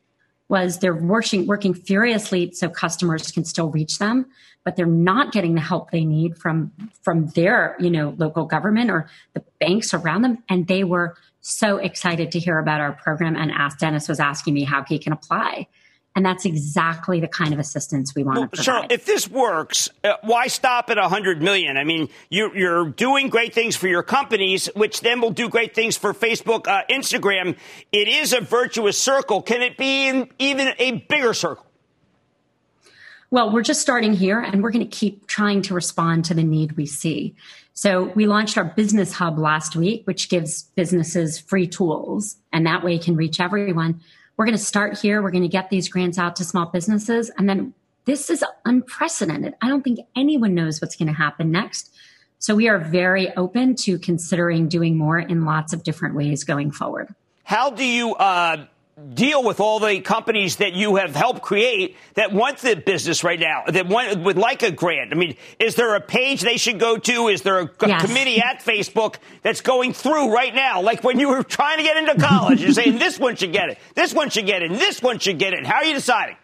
[0.49, 4.25] was they're working working furiously so customers can still reach them
[4.67, 8.91] but they're not getting the help they need from from their you know local government
[8.91, 10.43] or the banks around them.
[10.49, 14.53] And they were so excited to hear about our program and asked dennis was asking
[14.53, 15.67] me how he can apply
[16.17, 18.63] and that's exactly the kind of assistance we want well, to provide.
[18.63, 18.85] Sure.
[18.89, 21.77] If this works, uh, why stop at 100 million?
[21.77, 25.75] I mean, you're, you're, doing great things for your companies, which then will do great
[25.75, 27.55] things for Facebook, uh, Instagram.
[27.91, 29.43] It is a virtuous circle.
[29.43, 31.67] Can it be in even a bigger circle?
[33.29, 36.43] Well, we're just starting here and we're going to keep trying to respond to the
[36.43, 37.35] need we see.
[37.75, 42.83] So we launched our business hub last week, which gives businesses free tools and that
[42.83, 44.01] way you can reach everyone
[44.37, 45.21] we're going to start here.
[45.21, 47.31] We're going to get these grants out to small businesses.
[47.37, 47.73] And then
[48.05, 49.55] this is unprecedented.
[49.61, 51.93] I don't think anyone knows what's going to happen next.
[52.39, 56.71] So we are very open to considering doing more in lots of different ways going
[56.71, 57.13] forward.
[57.43, 58.67] How do you uh,
[59.13, 63.39] deal with all the companies that you have helped create that want the business right
[63.39, 65.11] now, that want, would like a grant?
[65.11, 67.27] I mean, is there a page they should go to?
[67.27, 68.03] Is there a, yes.
[68.03, 70.81] committee at Facebook that's going through right now?
[70.81, 73.69] Like when you were trying to get into college, you're saying this one should get
[73.69, 75.65] it, this one should get it, and this one should get it.
[75.65, 76.37] How are you deciding?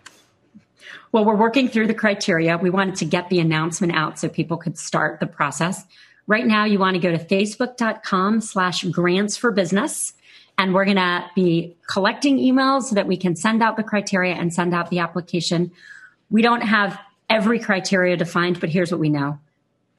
[1.11, 2.57] Well, we're working through the criteria.
[2.57, 5.83] We wanted to get the announcement out so people could start the process.
[6.27, 10.13] Right now, you want to go to facebook.com slash grants for business
[10.57, 14.33] and we're going to be collecting emails so that we can send out the criteria
[14.33, 15.71] and send out the application.
[16.29, 19.39] We don't have every criteria defined, but here's what we know.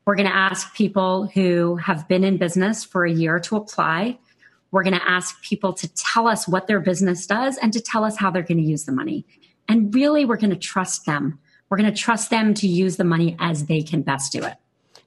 [0.07, 4.19] We're going to ask people who have been in business for a year to apply.
[4.71, 8.05] We're going to ask people to tell us what their business does and to tell
[8.05, 9.25] us how they're going to use the money.
[9.69, 11.38] And really, we're going to trust them.
[11.69, 14.55] We're going to trust them to use the money as they can best do it.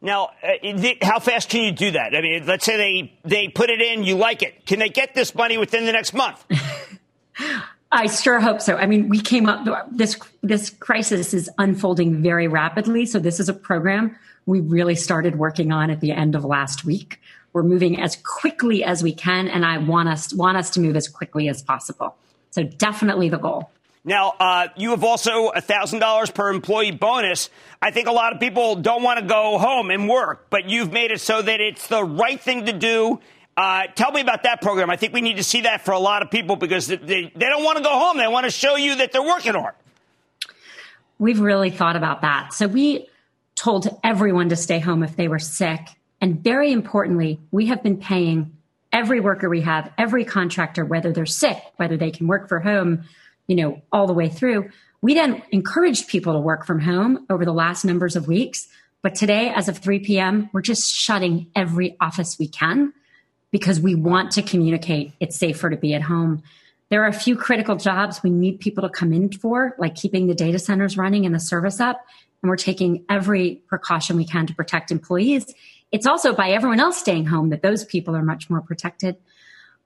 [0.01, 2.15] Now, uh, how fast can you do that?
[2.15, 4.65] I mean, let's say they, they put it in, you like it.
[4.65, 6.43] Can they get this money within the next month?
[7.91, 8.75] I sure hope so.
[8.75, 13.47] I mean, we came up this this crisis is unfolding very rapidly, so this is
[13.47, 17.21] a program we really started working on at the end of last week.
[17.53, 20.95] We're moving as quickly as we can, and I want us want us to move
[20.95, 22.15] as quickly as possible.
[22.51, 23.71] So definitely the goal.
[24.07, 27.49] Now, uh, you have also a $1,000 per employee bonus.
[27.81, 30.93] I think a lot of people don't want to go home and work, but you've
[30.93, 33.19] made it so that it's the right thing to do.
[33.57, 34.89] Uh, tell me about that program.
[34.89, 37.29] I think we need to see that for a lot of people because they, they
[37.33, 38.17] don't want to go home.
[38.17, 39.75] They want to show you that they're working hard.
[41.19, 42.53] We've really thought about that.
[42.53, 43.09] So we
[43.55, 45.81] told everyone to stay home if they were sick.
[46.21, 48.55] And very importantly, we have been paying
[48.93, 53.03] every worker we have, every contractor, whether they're sick, whether they can work for home,
[53.47, 54.69] you know, all the way through.
[55.01, 58.67] We then encouraged people to work from home over the last numbers of weeks.
[59.01, 62.93] But today, as of 3 p.m., we're just shutting every office we can
[63.51, 66.43] because we want to communicate it's safer to be at home.
[66.89, 70.27] There are a few critical jobs we need people to come in for, like keeping
[70.27, 72.05] the data centers running and the service up.
[72.41, 75.53] And we're taking every precaution we can to protect employees.
[75.91, 79.17] It's also by everyone else staying home that those people are much more protected.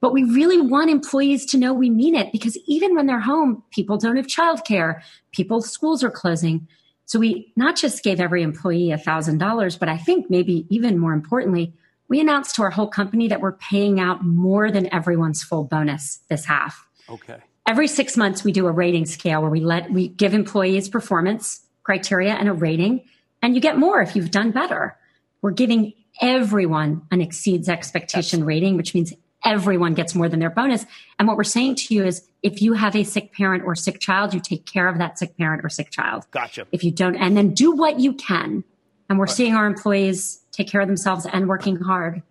[0.01, 3.63] But we really want employees to know we mean it because even when they're home,
[3.71, 6.67] people don't have childcare, people's schools are closing.
[7.05, 11.73] So we not just gave every employee $1,000, but I think maybe even more importantly,
[12.07, 16.19] we announced to our whole company that we're paying out more than everyone's full bonus
[16.29, 16.85] this half.
[17.09, 17.37] Okay.
[17.67, 21.61] Every six months, we do a rating scale where we let, we give employees performance
[21.83, 23.03] criteria and a rating,
[23.41, 24.97] and you get more if you've done better.
[25.41, 29.13] We're giving everyone an exceeds expectation That's- rating, which means
[29.45, 30.85] everyone gets more than their bonus.
[31.19, 33.99] And what we're saying to you is if you have a sick parent or sick
[33.99, 36.25] child, you take care of that sick parent or sick child.
[36.31, 36.67] Gotcha.
[36.71, 38.63] If you don't, and then do what you can.
[39.09, 39.31] And we're right.
[39.31, 42.23] seeing our employees take care of themselves and working hard.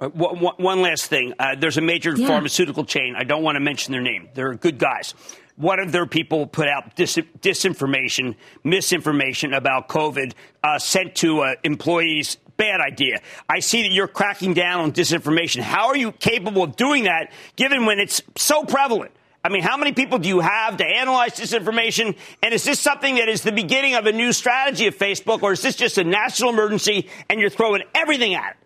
[0.00, 1.32] Uh, one, one, last thing.
[1.38, 2.26] Uh, there's a major yeah.
[2.26, 3.14] pharmaceutical chain.
[3.16, 4.28] I don't want to mention their name.
[4.34, 5.14] They're good guys.
[5.56, 10.32] One of their people put out dis- disinformation, misinformation about COVID
[10.64, 13.20] uh, sent to uh, employees bad idea.
[13.48, 15.60] I see that you're cracking down on disinformation.
[15.60, 19.12] How are you capable of doing that given when it's so prevalent?
[19.44, 22.16] I mean, how many people do you have to analyze disinformation?
[22.42, 25.52] And is this something that is the beginning of a new strategy of Facebook, or
[25.52, 28.56] is this just a national emergency and you're throwing everything at it?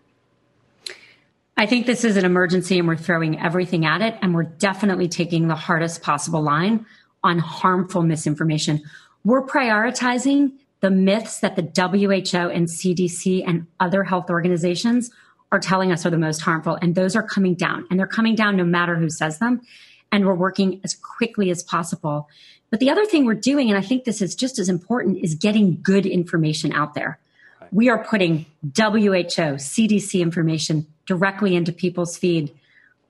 [1.57, 4.17] I think this is an emergency and we're throwing everything at it.
[4.23, 6.87] And we're definitely taking the hardest possible line
[7.25, 8.81] on harmful misinformation.
[9.25, 15.11] We're prioritizing the myths that the WHO and CDC and other health organizations
[15.51, 16.79] are telling us are the most harmful.
[16.81, 19.61] And those are coming down and they're coming down no matter who says them.
[20.13, 22.29] And we're working as quickly as possible.
[22.71, 25.35] But the other thing we're doing, and I think this is just as important, is
[25.35, 27.19] getting good information out there.
[27.73, 32.55] We are putting WHO, CDC information directly into people's feed.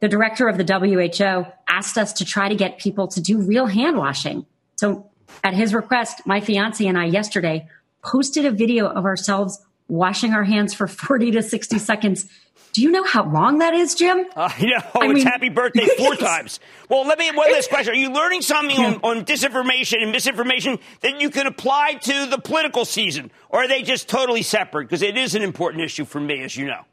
[0.01, 3.67] The director of the WHO asked us to try to get people to do real
[3.67, 4.47] hand washing.
[4.77, 5.11] So,
[5.45, 7.69] at his request, my fiance and I yesterday
[8.03, 12.29] posted a video of ourselves washing our hands for 40 to 60 seconds
[12.73, 14.27] do you know how long that is, Jim?
[14.37, 16.61] Uh, you know, I it's mean, happy birthday four times.
[16.89, 17.93] Well, let me one last question.
[17.93, 22.39] Are you learning something on, on, disinformation and misinformation that you can apply to the
[22.39, 24.85] political season, or are they just totally separate?
[24.85, 26.85] Because it is an important issue for me, as you know.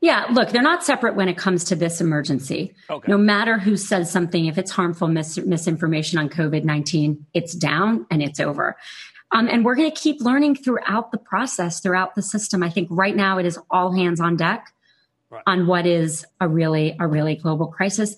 [0.00, 2.74] Yeah, look, they're not separate when it comes to this emergency.
[2.88, 3.10] Okay.
[3.10, 8.06] No matter who says something, if it's harmful mis- misinformation on COVID 19, it's down
[8.10, 8.76] and it's over.
[9.32, 12.62] Um, and we're going to keep learning throughout the process, throughout the system.
[12.62, 14.72] I think right now it is all hands on deck
[15.30, 15.42] right.
[15.46, 18.16] on what is a really, a really global crisis.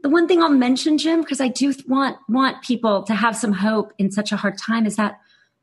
[0.00, 3.52] The one thing I'll mention, Jim, because I do want, want people to have some
[3.52, 5.20] hope in such a hard time is that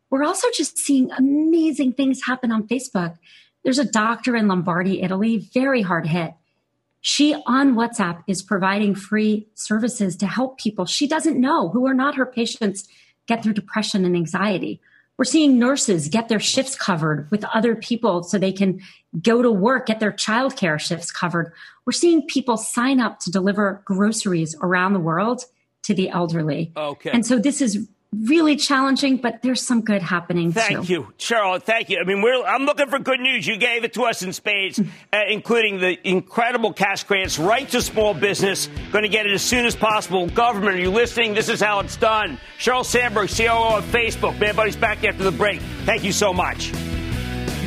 [0.09, 3.17] we're also just seeing amazing things happen on Facebook.
[3.65, 6.35] There's a doctor in Lombardy, Italy, very hard hit.
[7.01, 11.93] She on WhatsApp is providing free services to help people she doesn't know who are
[11.95, 12.87] not her patients
[13.27, 14.79] get through depression and anxiety.
[15.17, 18.81] We're seeing nurses get their shifts covered with other people so they can
[19.21, 21.51] go to work, get their childcare shifts covered.
[21.85, 25.43] We're seeing people sign up to deliver groceries around the world
[25.83, 26.71] to the elderly.
[26.77, 27.09] Okay.
[27.11, 27.87] And so this is
[28.23, 30.93] really challenging, but there's some good happening thank too.
[30.93, 31.61] you, Sheryl.
[31.61, 31.99] Thank you.
[31.99, 33.45] I mean, we're I'm looking for good news.
[33.45, 37.81] You gave it to us in spades, uh, including the incredible cash grants right to
[37.81, 38.67] small business.
[38.91, 40.27] Going to get it as soon as possible.
[40.27, 41.33] Government, are you listening?
[41.33, 42.39] This is how it's done.
[42.59, 44.39] Sheryl Sandberg, COO of Facebook.
[44.39, 45.61] Mad Money's back after the break.
[45.85, 46.69] Thank you so much.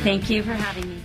[0.03, 0.98] Thank you for having me.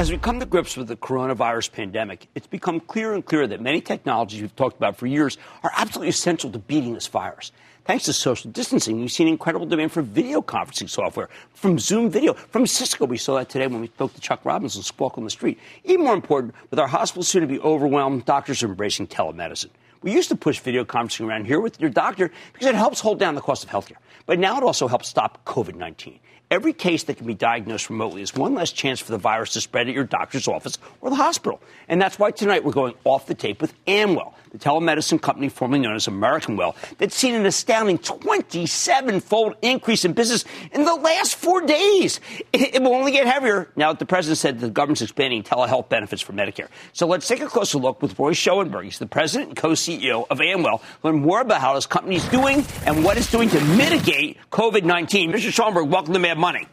[0.00, 3.60] As we come to grips with the coronavirus pandemic, it's become clearer and clearer that
[3.60, 7.52] many technologies we've talked about for years are absolutely essential to beating this virus.
[7.84, 12.32] Thanks to social distancing, we've seen incredible demand for video conferencing software from Zoom Video,
[12.32, 13.04] from Cisco.
[13.04, 15.58] We saw that today when we spoke to Chuck Robbins, Squawk on the Street.
[15.84, 19.68] Even more important, with our hospitals soon to be overwhelmed, doctors are embracing telemedicine.
[20.02, 23.18] We used to push video conferencing around here with your doctor because it helps hold
[23.18, 23.98] down the cost of healthcare.
[24.24, 26.18] But now it also helps stop COVID 19.
[26.50, 29.60] Every case that can be diagnosed remotely is one less chance for the virus to
[29.60, 31.62] spread at your doctor's office or the hospital.
[31.86, 35.80] And that's why tonight we're going off the tape with Amwell, the telemedicine company formerly
[35.80, 40.94] known as American Well, that's seen an astounding 27 fold increase in business in the
[40.96, 42.18] last four days.
[42.52, 46.20] It, will only get heavier now that the president said the government's expanding telehealth benefits
[46.20, 46.66] for Medicare.
[46.92, 48.86] So let's take a closer look with Roy Schoenberg.
[48.86, 50.82] He's the president and co CEO of Amwell.
[51.04, 54.82] Learn more about how this company is doing and what it's doing to mitigate COVID
[54.82, 55.30] 19.
[55.30, 55.52] Mr.
[55.52, 56.66] Schoenberg, welcome to Mad money.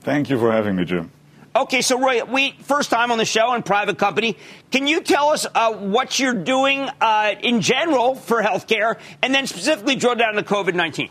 [0.00, 1.10] Thank you for having me, Jim.
[1.54, 4.36] Okay, so Roy, we first time on the show in private company.
[4.70, 9.46] Can you tell us uh, what you're doing uh, in general for healthcare, and then
[9.46, 11.10] specifically drill down to COVID nineteen?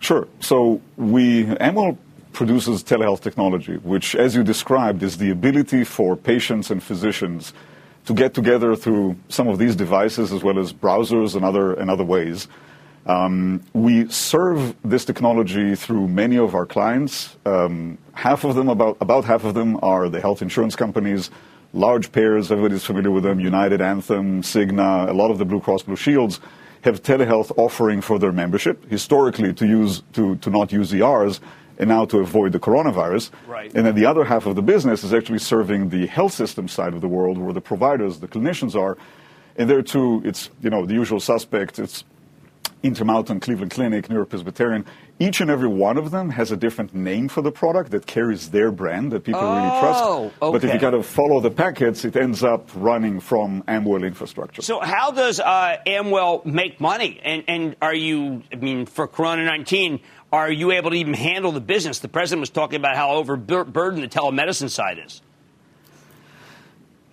[0.00, 0.26] Sure.
[0.40, 1.98] So we Amwell
[2.32, 7.54] produces telehealth technology, which, as you described, is the ability for patients and physicians
[8.04, 11.90] to get together through some of these devices as well as browsers and other and
[11.90, 12.48] other ways
[13.06, 17.36] um, we serve this technology through many of our clients.
[17.46, 21.30] Um, half of them, about, about half of them, are the health insurance companies,
[21.72, 25.84] large payers, everybody's familiar with them, United, Anthem, Cigna, a lot of the Blue Cross
[25.84, 26.40] Blue Shields
[26.82, 31.40] have telehealth offering for their membership, historically to, use, to, to not use ERs,
[31.78, 33.30] and now to avoid the coronavirus.
[33.46, 33.74] Right.
[33.74, 36.94] And then the other half of the business is actually serving the health system side
[36.94, 38.96] of the world where the providers, the clinicians are.
[39.56, 41.78] And there too, it's, you know, the usual suspects.
[41.78, 42.04] It's
[42.82, 44.84] Intermountain, Cleveland Clinic, New York Presbyterian,
[45.18, 48.50] each and every one of them has a different name for the product that carries
[48.50, 50.04] their brand that people oh, really trust.
[50.04, 50.52] Okay.
[50.52, 54.62] But if you kind of follow the packets, it ends up running from Amwell infrastructure.
[54.62, 57.20] So how does uh, Amwell make money?
[57.24, 60.00] And, and are you, I mean, for Corona 19,
[60.32, 62.00] are you able to even handle the business?
[62.00, 65.22] The president was talking about how overburdened the telemedicine side is.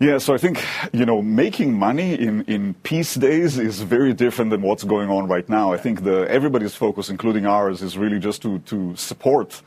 [0.04, 4.51] Yeah, so I think, you know, making money in, in peace days is very different
[4.51, 5.72] than what's going on right now.
[5.72, 9.62] I think the, everybody's focus, including ours, is really just to, to support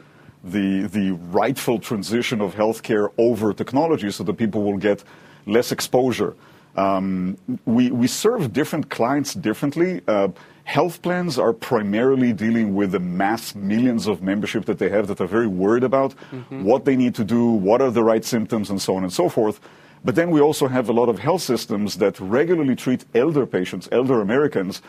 [0.44, 5.02] the, the rightful transition of healthcare over technology so that people will get
[5.46, 6.36] less exposure.
[6.76, 10.02] Um, we, we serve different clients differently.
[10.06, 10.28] Uh,
[10.64, 15.18] health plans are primarily dealing with the mass millions of membership that they have that
[15.18, 16.62] are very worried about mm-hmm.
[16.62, 19.30] what they need to do, what are the right symptoms, and so on and so
[19.30, 19.60] forth.
[20.06, 23.88] But then we also have a lot of health systems that regularly treat elder patients,
[23.90, 24.80] elder Americans.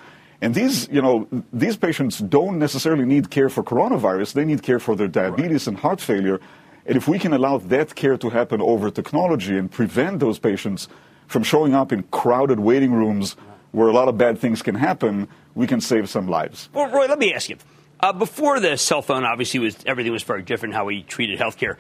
[0.42, 4.34] And these, you know, these patients don't necessarily need care for coronavirus.
[4.34, 5.70] They need care for their diabetes right.
[5.70, 6.40] and heart failure.
[6.86, 10.88] And if we can allow that care to happen over technology and prevent those patients
[11.26, 13.36] from showing up in crowded waiting rooms
[13.72, 16.70] where a lot of bad things can happen, we can save some lives.
[16.74, 17.58] Well, Roy, let me ask you.
[18.00, 21.78] Uh, before the cell phone, obviously, was everything was very different how we treated healthcare.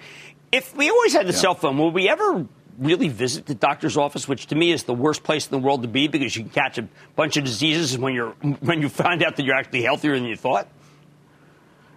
[0.52, 1.40] If we always had the yeah.
[1.40, 2.48] cell phone, will we ever
[2.78, 5.82] really visit the doctor's office, which to me is the worst place in the world
[5.82, 9.24] to be because you can catch a bunch of diseases when you're when you find
[9.24, 10.68] out that you're actually healthier than you thought?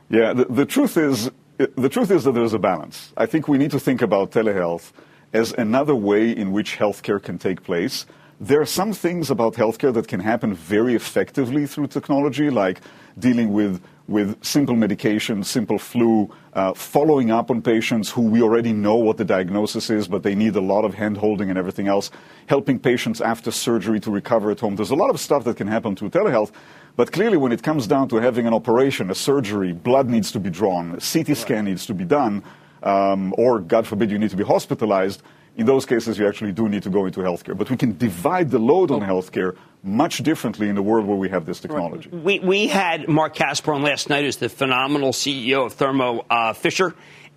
[0.09, 1.31] Yeah, the, the truth is
[1.77, 3.13] the truth is that there's a balance.
[3.17, 4.93] I think we need to think about telehealth
[5.33, 8.07] as another way in which healthcare can take place.
[8.41, 12.81] There are some things about healthcare that can happen very effectively through technology, like
[13.19, 18.73] dealing with with simple medication, simple flu, uh, following up on patients who we already
[18.73, 21.87] know what the diagnosis is, but they need a lot of hand holding and everything
[21.87, 22.11] else,
[22.47, 24.75] helping patients after surgery to recover at home.
[24.75, 26.51] There's a lot of stuff that can happen through telehealth.
[26.97, 30.41] But clearly, when it comes down to having an operation, a surgery, blood needs to
[30.41, 32.43] be drawn, a CT scan needs to be done,
[32.83, 35.23] um, or God forbid, you need to be hospitalized,
[35.57, 37.57] in those cases, you actually do need to go into healthcare.
[37.57, 41.29] But we can divide the load on healthcare much differently in the world where we
[41.31, 42.09] have this technology.
[42.11, 46.53] We, we had Marc Casper on last night as the phenomenal CEO of Thermo uh,
[46.53, 46.95] Fisher,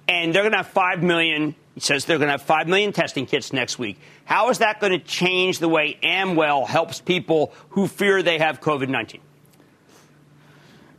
[0.07, 1.55] and they're going to have 5 million.
[1.73, 3.99] He says they're going to have 5 million testing kits next week.
[4.25, 8.61] How is that going to change the way Amwell helps people who fear they have
[8.61, 9.21] COVID 19?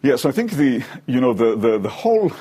[0.02, 2.32] Yes, yeah, so I think the, you know, the, the, the whole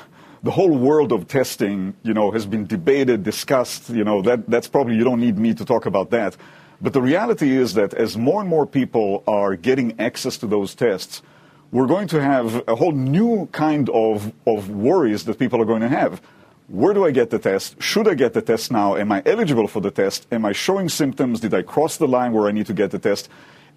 [0.44, 3.88] the whole world of testing, you know, has been debated, discussed.
[3.88, 6.36] You know, that, that's probably, you don't need me to talk about that.
[6.82, 10.74] But the reality is that as more and more people are getting access to those
[10.74, 11.22] tests,
[11.72, 15.80] we're going to have a whole new kind of, of worries that people are going
[15.80, 16.20] to have.
[16.68, 17.82] Where do I get the test?
[17.82, 18.96] Should I get the test now?
[18.96, 20.26] Am I eligible for the test?
[20.30, 21.40] Am I showing symptoms?
[21.40, 23.30] Did I cross the line where I need to get the test?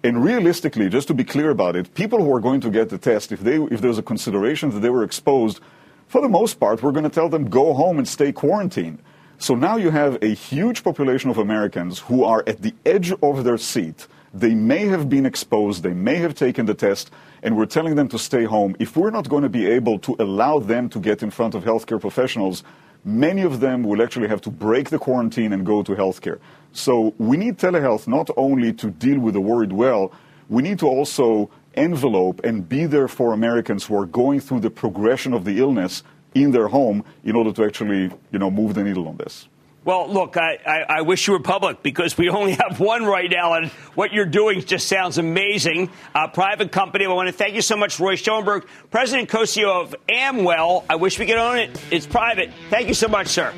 [0.04, 2.98] And realistically, just to be clear about it, people who are going to get the
[2.98, 5.60] test, if, they, if there's a consideration that they were exposed
[6.08, 8.98] for the most part, we're going to tell them go home and stay quarantined.
[9.38, 13.44] So now you have a huge population of Americans who are at the edge of
[13.44, 14.08] their seat.
[14.34, 17.10] They may have been exposed, they may have taken the test,
[17.42, 18.74] and we're telling them to stay home.
[18.78, 21.62] If we're not going to be able to allow them to get in front of
[21.64, 22.64] healthcare professionals,
[23.04, 26.40] many of them will actually have to break the quarantine and go to healthcare.
[26.72, 30.12] So we need telehealth not only to deal with the worried well,
[30.48, 34.70] we need to also envelope and be there for Americans who are going through the
[34.70, 36.02] progression of the illness
[36.34, 39.48] in their home in order to actually, you know, move the needle on this.
[39.84, 43.30] Well, look, I, I, I, wish you were public because we only have one right
[43.30, 45.90] now, and what you're doing just sounds amazing.
[46.14, 47.06] A private company.
[47.06, 50.84] I want to thank you so much, Roy Schoenberg, President co-CEO of Amwell.
[50.90, 51.82] I wish we could own it.
[51.90, 52.50] It's private.
[52.68, 53.54] Thank you so much, sir.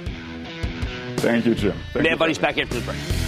[1.17, 1.77] Thank you, Jim.
[1.93, 3.20] Thank Everybody's back after the break.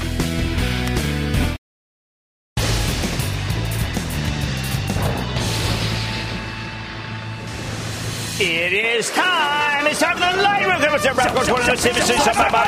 [8.41, 9.87] It is time.
[9.87, 10.83] It's time for the lightning round.
[10.85, 11.35] What's up, Brad?
[11.35, 12.62] One of those citizens, some of my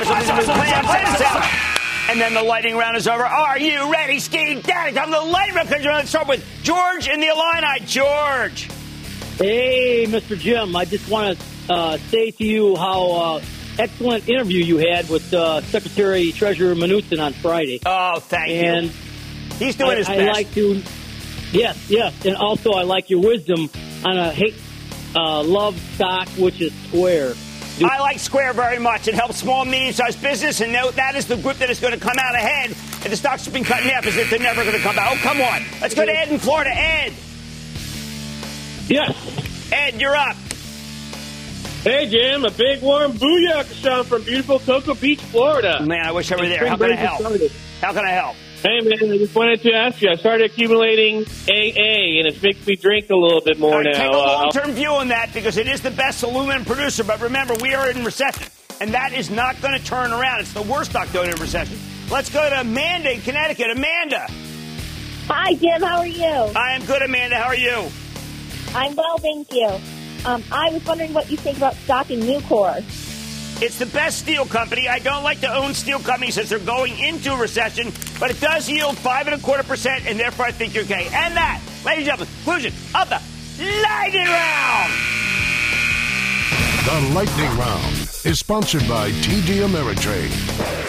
[2.11, 3.25] and then the lightning round is over.
[3.25, 4.93] Are you ready, Ski Daddy?
[4.93, 5.83] Time for the lightning round.
[5.83, 7.81] Let's start with George in the Illini.
[7.87, 8.69] George.
[9.39, 10.39] Hey, Mr.
[10.39, 10.77] Jim.
[10.77, 13.43] I just want to uh, say to you how uh,
[13.79, 17.81] excellent interview you had with uh, Secretary Treasurer Mnuchin on Friday.
[17.87, 18.57] Oh, thank you.
[18.61, 18.93] and you.
[19.59, 20.33] He's doing I, his I best.
[20.35, 20.83] like to,
[21.53, 23.71] yes, yes, and also I like your wisdom
[24.05, 24.55] on a hate
[25.15, 27.35] uh, love stock, which is Square.
[27.79, 29.09] Do- I like Square very much.
[29.09, 32.17] It helps small, medium-sized business, and that is the group that is going to come
[32.19, 32.71] out ahead.
[33.03, 34.97] And the stocks have been cut in half as if they're never going to come
[34.97, 35.11] back.
[35.13, 35.63] Oh, come on.
[35.81, 36.71] Let's go to Ed in Florida.
[36.73, 37.13] Ed.
[38.89, 39.73] Yes.
[39.73, 40.37] Ed, you're up.
[41.83, 42.45] Hey, Jim.
[42.45, 45.85] A big warm booyah from beautiful Cocoa Beach, Florida.
[45.85, 46.67] Man, I wish I were there.
[46.67, 47.23] How can I help?
[47.81, 48.37] How can I help?
[48.65, 50.09] Hey man, I just wanted to ask you.
[50.09, 53.93] I started accumulating AA, and it makes me drink a little bit more right, now.
[53.93, 57.05] Take a uh, long-term view on that because it is the best aluminum producer.
[57.05, 58.47] But remember, we are in recession,
[58.81, 60.41] and that is not going to turn around.
[60.41, 61.79] It's the worst stock going in recession.
[62.11, 63.71] Let's go to Amanda in Connecticut.
[63.71, 64.29] Amanda.
[65.29, 65.83] Hi, Jim.
[65.83, 66.25] How are you?
[66.25, 67.37] I am good, Amanda.
[67.37, 67.91] How are you?
[68.75, 69.69] I'm well, thank you.
[70.25, 72.83] Um, I was wondering what you think about stocking Nucor.
[73.61, 74.89] It's the best steel company.
[74.89, 78.41] I don't like to own steel companies since they're going into a recession, but it
[78.41, 81.05] does yield five and a quarter percent, and therefore I think you're okay.
[81.07, 83.21] And that, ladies and gentlemen, conclusion of the
[83.83, 84.93] lightning round.
[86.85, 87.95] The lightning round
[88.25, 90.84] is sponsored by TD Ameritrade.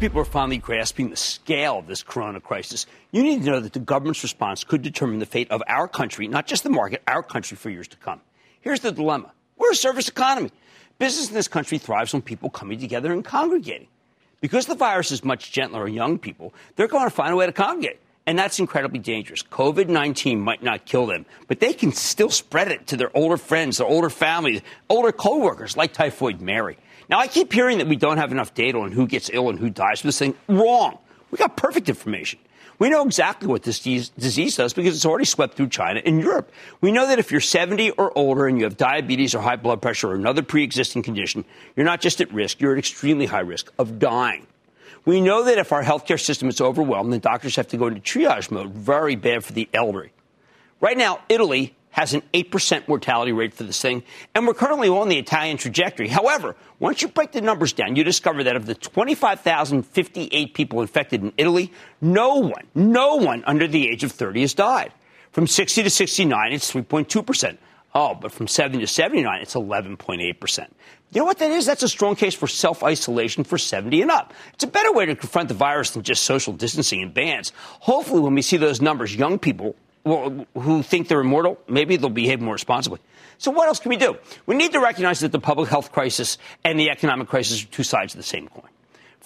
[0.00, 3.72] People are finally grasping the scale of this corona crisis, you need to know that
[3.72, 7.22] the government's response could determine the fate of our country, not just the market, our
[7.22, 8.20] country for years to come.
[8.60, 10.50] Here's the dilemma we're a service economy.
[10.98, 13.88] Business in this country thrives on people coming together and congregating.
[14.42, 17.46] Because the virus is much gentler on young people, they're going to find a way
[17.46, 17.98] to congregate.
[18.26, 19.42] And that's incredibly dangerous.
[19.42, 23.38] COVID 19 might not kill them, but they can still spread it to their older
[23.38, 26.76] friends, their older families, older coworkers like Typhoid Mary.
[27.08, 29.58] Now, I keep hearing that we don't have enough data on who gets ill and
[29.58, 30.34] who dies from this thing.
[30.48, 30.98] Wrong.
[31.30, 32.38] We got perfect information.
[32.78, 36.52] We know exactly what this disease does because it's already swept through China and Europe.
[36.82, 39.80] We know that if you're 70 or older and you have diabetes or high blood
[39.80, 41.44] pressure or another pre existing condition,
[41.74, 44.46] you're not just at risk, you're at extremely high risk of dying.
[45.06, 48.00] We know that if our healthcare system is overwhelmed, then doctors have to go into
[48.00, 48.72] triage mode.
[48.72, 50.12] Very bad for the elderly.
[50.80, 54.02] Right now, Italy has an 8% mortality rate for this thing,
[54.34, 56.08] and we're currently on the Italian trajectory.
[56.08, 61.22] However, once you break the numbers down, you discover that of the 25,058 people infected
[61.22, 61.72] in Italy,
[62.02, 64.92] no one, no one under the age of 30 has died.
[65.32, 67.56] From 60 to 69, it's 3.2%.
[67.94, 70.68] Oh, but from 70 to 79, it's 11.8%.
[71.12, 71.64] You know what that is?
[71.64, 74.34] That's a strong case for self isolation for 70 and up.
[74.52, 77.52] It's a better way to confront the virus than just social distancing and bans.
[77.56, 79.76] Hopefully, when we see those numbers, young people
[80.06, 83.00] who think they're immortal, maybe they'll behave more responsibly.
[83.38, 84.16] So what else can we do?
[84.46, 87.82] We need to recognize that the public health crisis and the economic crisis are two
[87.82, 88.70] sides of the same coin.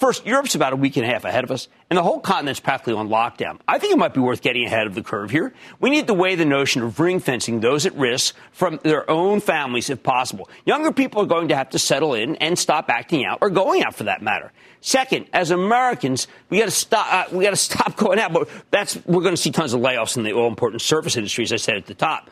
[0.01, 2.59] First, Europe's about a week and a half ahead of us, and the whole continent's
[2.59, 3.61] practically on lockdown.
[3.69, 5.53] I think it might be worth getting ahead of the curve here.
[5.79, 9.41] We need to weigh the notion of ring fencing those at risk from their own
[9.41, 10.49] families if possible.
[10.65, 13.83] Younger people are going to have to settle in and stop acting out, or going
[13.83, 14.53] out for that matter.
[14.81, 17.07] Second, as Americans, we got to stop.
[17.13, 18.33] Uh, we got to stop going out.
[18.33, 21.45] But that's we're going to see tons of layoffs in the all important service industry,
[21.45, 22.31] as I said at the top.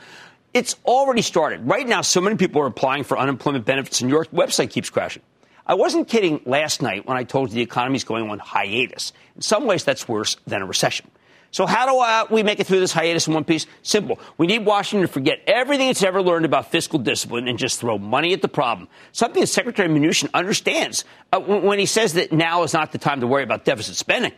[0.54, 1.68] It's already started.
[1.68, 5.22] Right now, so many people are applying for unemployment benefits, and your website keeps crashing.
[5.68, 9.12] I wasn't kidding last night when I told you the economy is going on hiatus.
[9.36, 11.10] In some ways, that's worse than a recession.
[11.50, 13.66] So how do uh, we make it through this hiatus in one piece?
[13.82, 14.18] Simple.
[14.38, 17.98] We need Washington to forget everything it's ever learned about fiscal discipline and just throw
[17.98, 18.88] money at the problem.
[19.12, 23.20] Something that Secretary Mnuchin understands uh, when he says that now is not the time
[23.20, 24.32] to worry about deficit spending.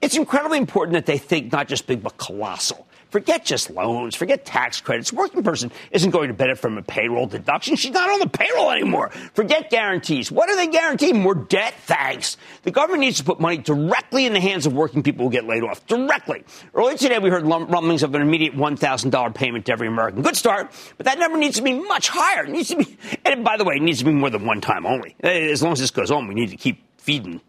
[0.00, 2.86] It's incredibly important that they think not just big, but colossal.
[3.12, 4.16] Forget just loans.
[4.16, 5.12] Forget tax credits.
[5.12, 7.76] Working person isn't going to benefit from a payroll deduction.
[7.76, 9.10] She's not on the payroll anymore.
[9.34, 10.32] Forget guarantees.
[10.32, 11.20] What are they guaranteeing?
[11.20, 11.74] More debt?
[11.84, 12.38] Thanks.
[12.62, 15.44] The government needs to put money directly in the hands of working people who get
[15.44, 15.86] laid off.
[15.86, 16.42] Directly.
[16.74, 20.22] Earlier today, we heard rumblings of an immediate $1,000 payment to every American.
[20.22, 22.44] Good start, but that number needs to be much higher.
[22.44, 22.96] It needs to be,
[23.26, 25.16] and by the way, it needs to be more than one time only.
[25.20, 27.42] As long as this goes on, we need to keep feeding.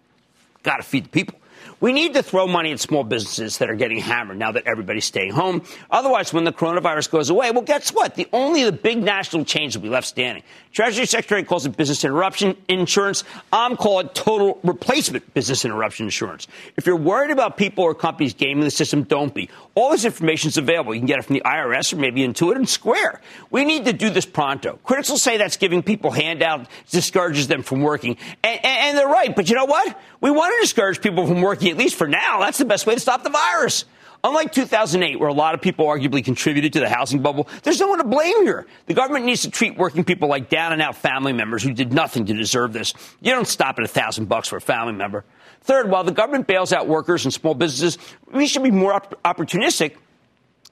[0.63, 1.39] Got to feed the people.
[1.79, 5.05] We need to throw money at small businesses that are getting hammered now that everybody's
[5.05, 5.63] staying home.
[5.91, 8.15] Otherwise, when the coronavirus goes away, well, guess what?
[8.15, 10.43] The only the big national chains will be left standing.
[10.73, 13.23] Treasury Secretary calls it business interruption insurance.
[13.51, 16.47] I'm calling it total replacement business interruption insurance.
[16.77, 19.49] If you're worried about people or companies gaming the system, don't be.
[19.75, 20.95] All this information is available.
[20.95, 23.21] You can get it from the IRS or maybe Intuit and Square.
[23.51, 24.79] We need to do this pronto.
[24.83, 28.17] Critics will say that's giving people handouts, discourages them from working.
[28.43, 29.35] And, and they're right.
[29.35, 29.99] But you know what?
[30.21, 32.39] We want to discourage people from working at least for now.
[32.39, 33.85] That's the best way to stop the virus.
[34.25, 37.87] Unlike 2008, where a lot of people arguably contributed to the housing bubble, there's no
[37.87, 38.65] one to blame here.
[38.85, 41.91] The government needs to treat working people like down and out family members who did
[41.91, 42.93] nothing to deserve this.
[43.19, 45.25] You don't stop at a thousand bucks for a family member.
[45.61, 47.97] Third, while the government bails out workers and small businesses,
[48.31, 49.97] we should be more op- opportunistic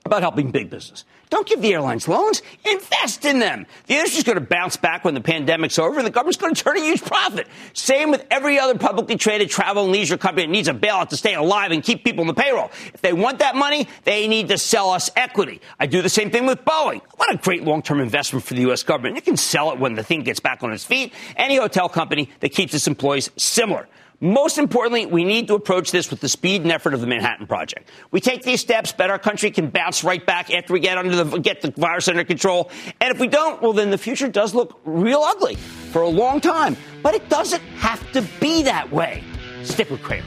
[0.05, 1.05] about helping big business.
[1.29, 2.41] Don't give the airlines loans.
[2.69, 3.65] Invest in them.
[3.87, 6.61] The industry's going to bounce back when the pandemic's over, and the government's going to
[6.61, 7.47] turn a huge profit.
[7.73, 11.17] Same with every other publicly traded travel and leisure company that needs a bailout to
[11.17, 12.69] stay alive and keep people on the payroll.
[12.93, 15.61] If they want that money, they need to sell us equity.
[15.79, 17.01] I do the same thing with Boeing.
[17.15, 18.83] What a great long-term investment for the U.S.
[18.83, 19.15] government.
[19.15, 21.13] You can sell it when the thing gets back on its feet.
[21.37, 23.87] Any hotel company that keeps its employees similar.
[24.23, 27.47] Most importantly, we need to approach this with the speed and effort of the Manhattan
[27.47, 27.89] Project.
[28.11, 31.23] We take these steps, bet our country can bounce right back after we get under
[31.23, 32.69] the get the virus under control.
[33.01, 36.39] And if we don't, well, then the future does look real ugly for a long
[36.39, 36.77] time.
[37.01, 39.23] But it doesn't have to be that way.
[39.63, 40.23] Stick with Cramer.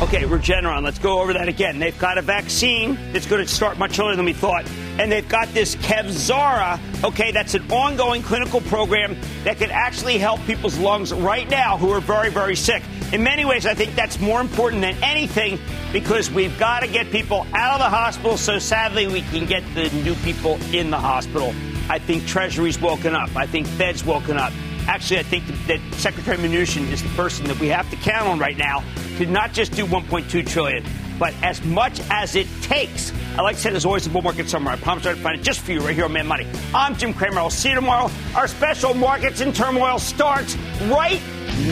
[0.00, 1.78] Okay, Regeneron, let's go over that again.
[1.78, 4.64] They've got a vaccine that's going to start much earlier than we thought.
[4.98, 10.40] And they've got this Kevzara, okay, that's an ongoing clinical program that can actually help
[10.44, 12.82] people's lungs right now who are very, very sick.
[13.12, 15.58] In many ways, I think that's more important than anything
[15.92, 19.62] because we've got to get people out of the hospital so sadly we can get
[19.74, 21.54] the new people in the hospital.
[21.88, 23.34] I think Treasury's woken up.
[23.34, 24.52] I think Fed's woken up.
[24.86, 28.38] Actually, I think that Secretary Mnuchin is the person that we have to count on
[28.38, 28.82] right now
[29.18, 30.84] to not just do 1.2 trillion,
[31.18, 33.12] but as much as it takes.
[33.36, 34.74] I like to say there's always a bull market somewhere.
[34.74, 36.46] I promise I'll find it just for you right here on Mad Money.
[36.74, 37.38] I'm Jim Cramer.
[37.38, 38.10] I'll see you tomorrow.
[38.34, 40.56] Our special Markets in Turmoil starts
[40.86, 41.20] right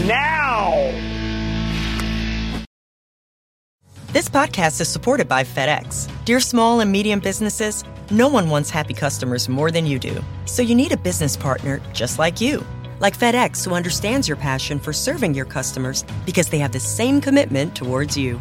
[0.06, 0.72] now.
[4.12, 6.10] This podcast is supported by FedEx.
[6.24, 10.24] Dear small and medium businesses, no one wants happy customers more than you do.
[10.46, 12.64] So you need a business partner just like you
[13.00, 17.20] like FedEx, who understands your passion for serving your customers because they have the same
[17.20, 18.40] commitment towards you.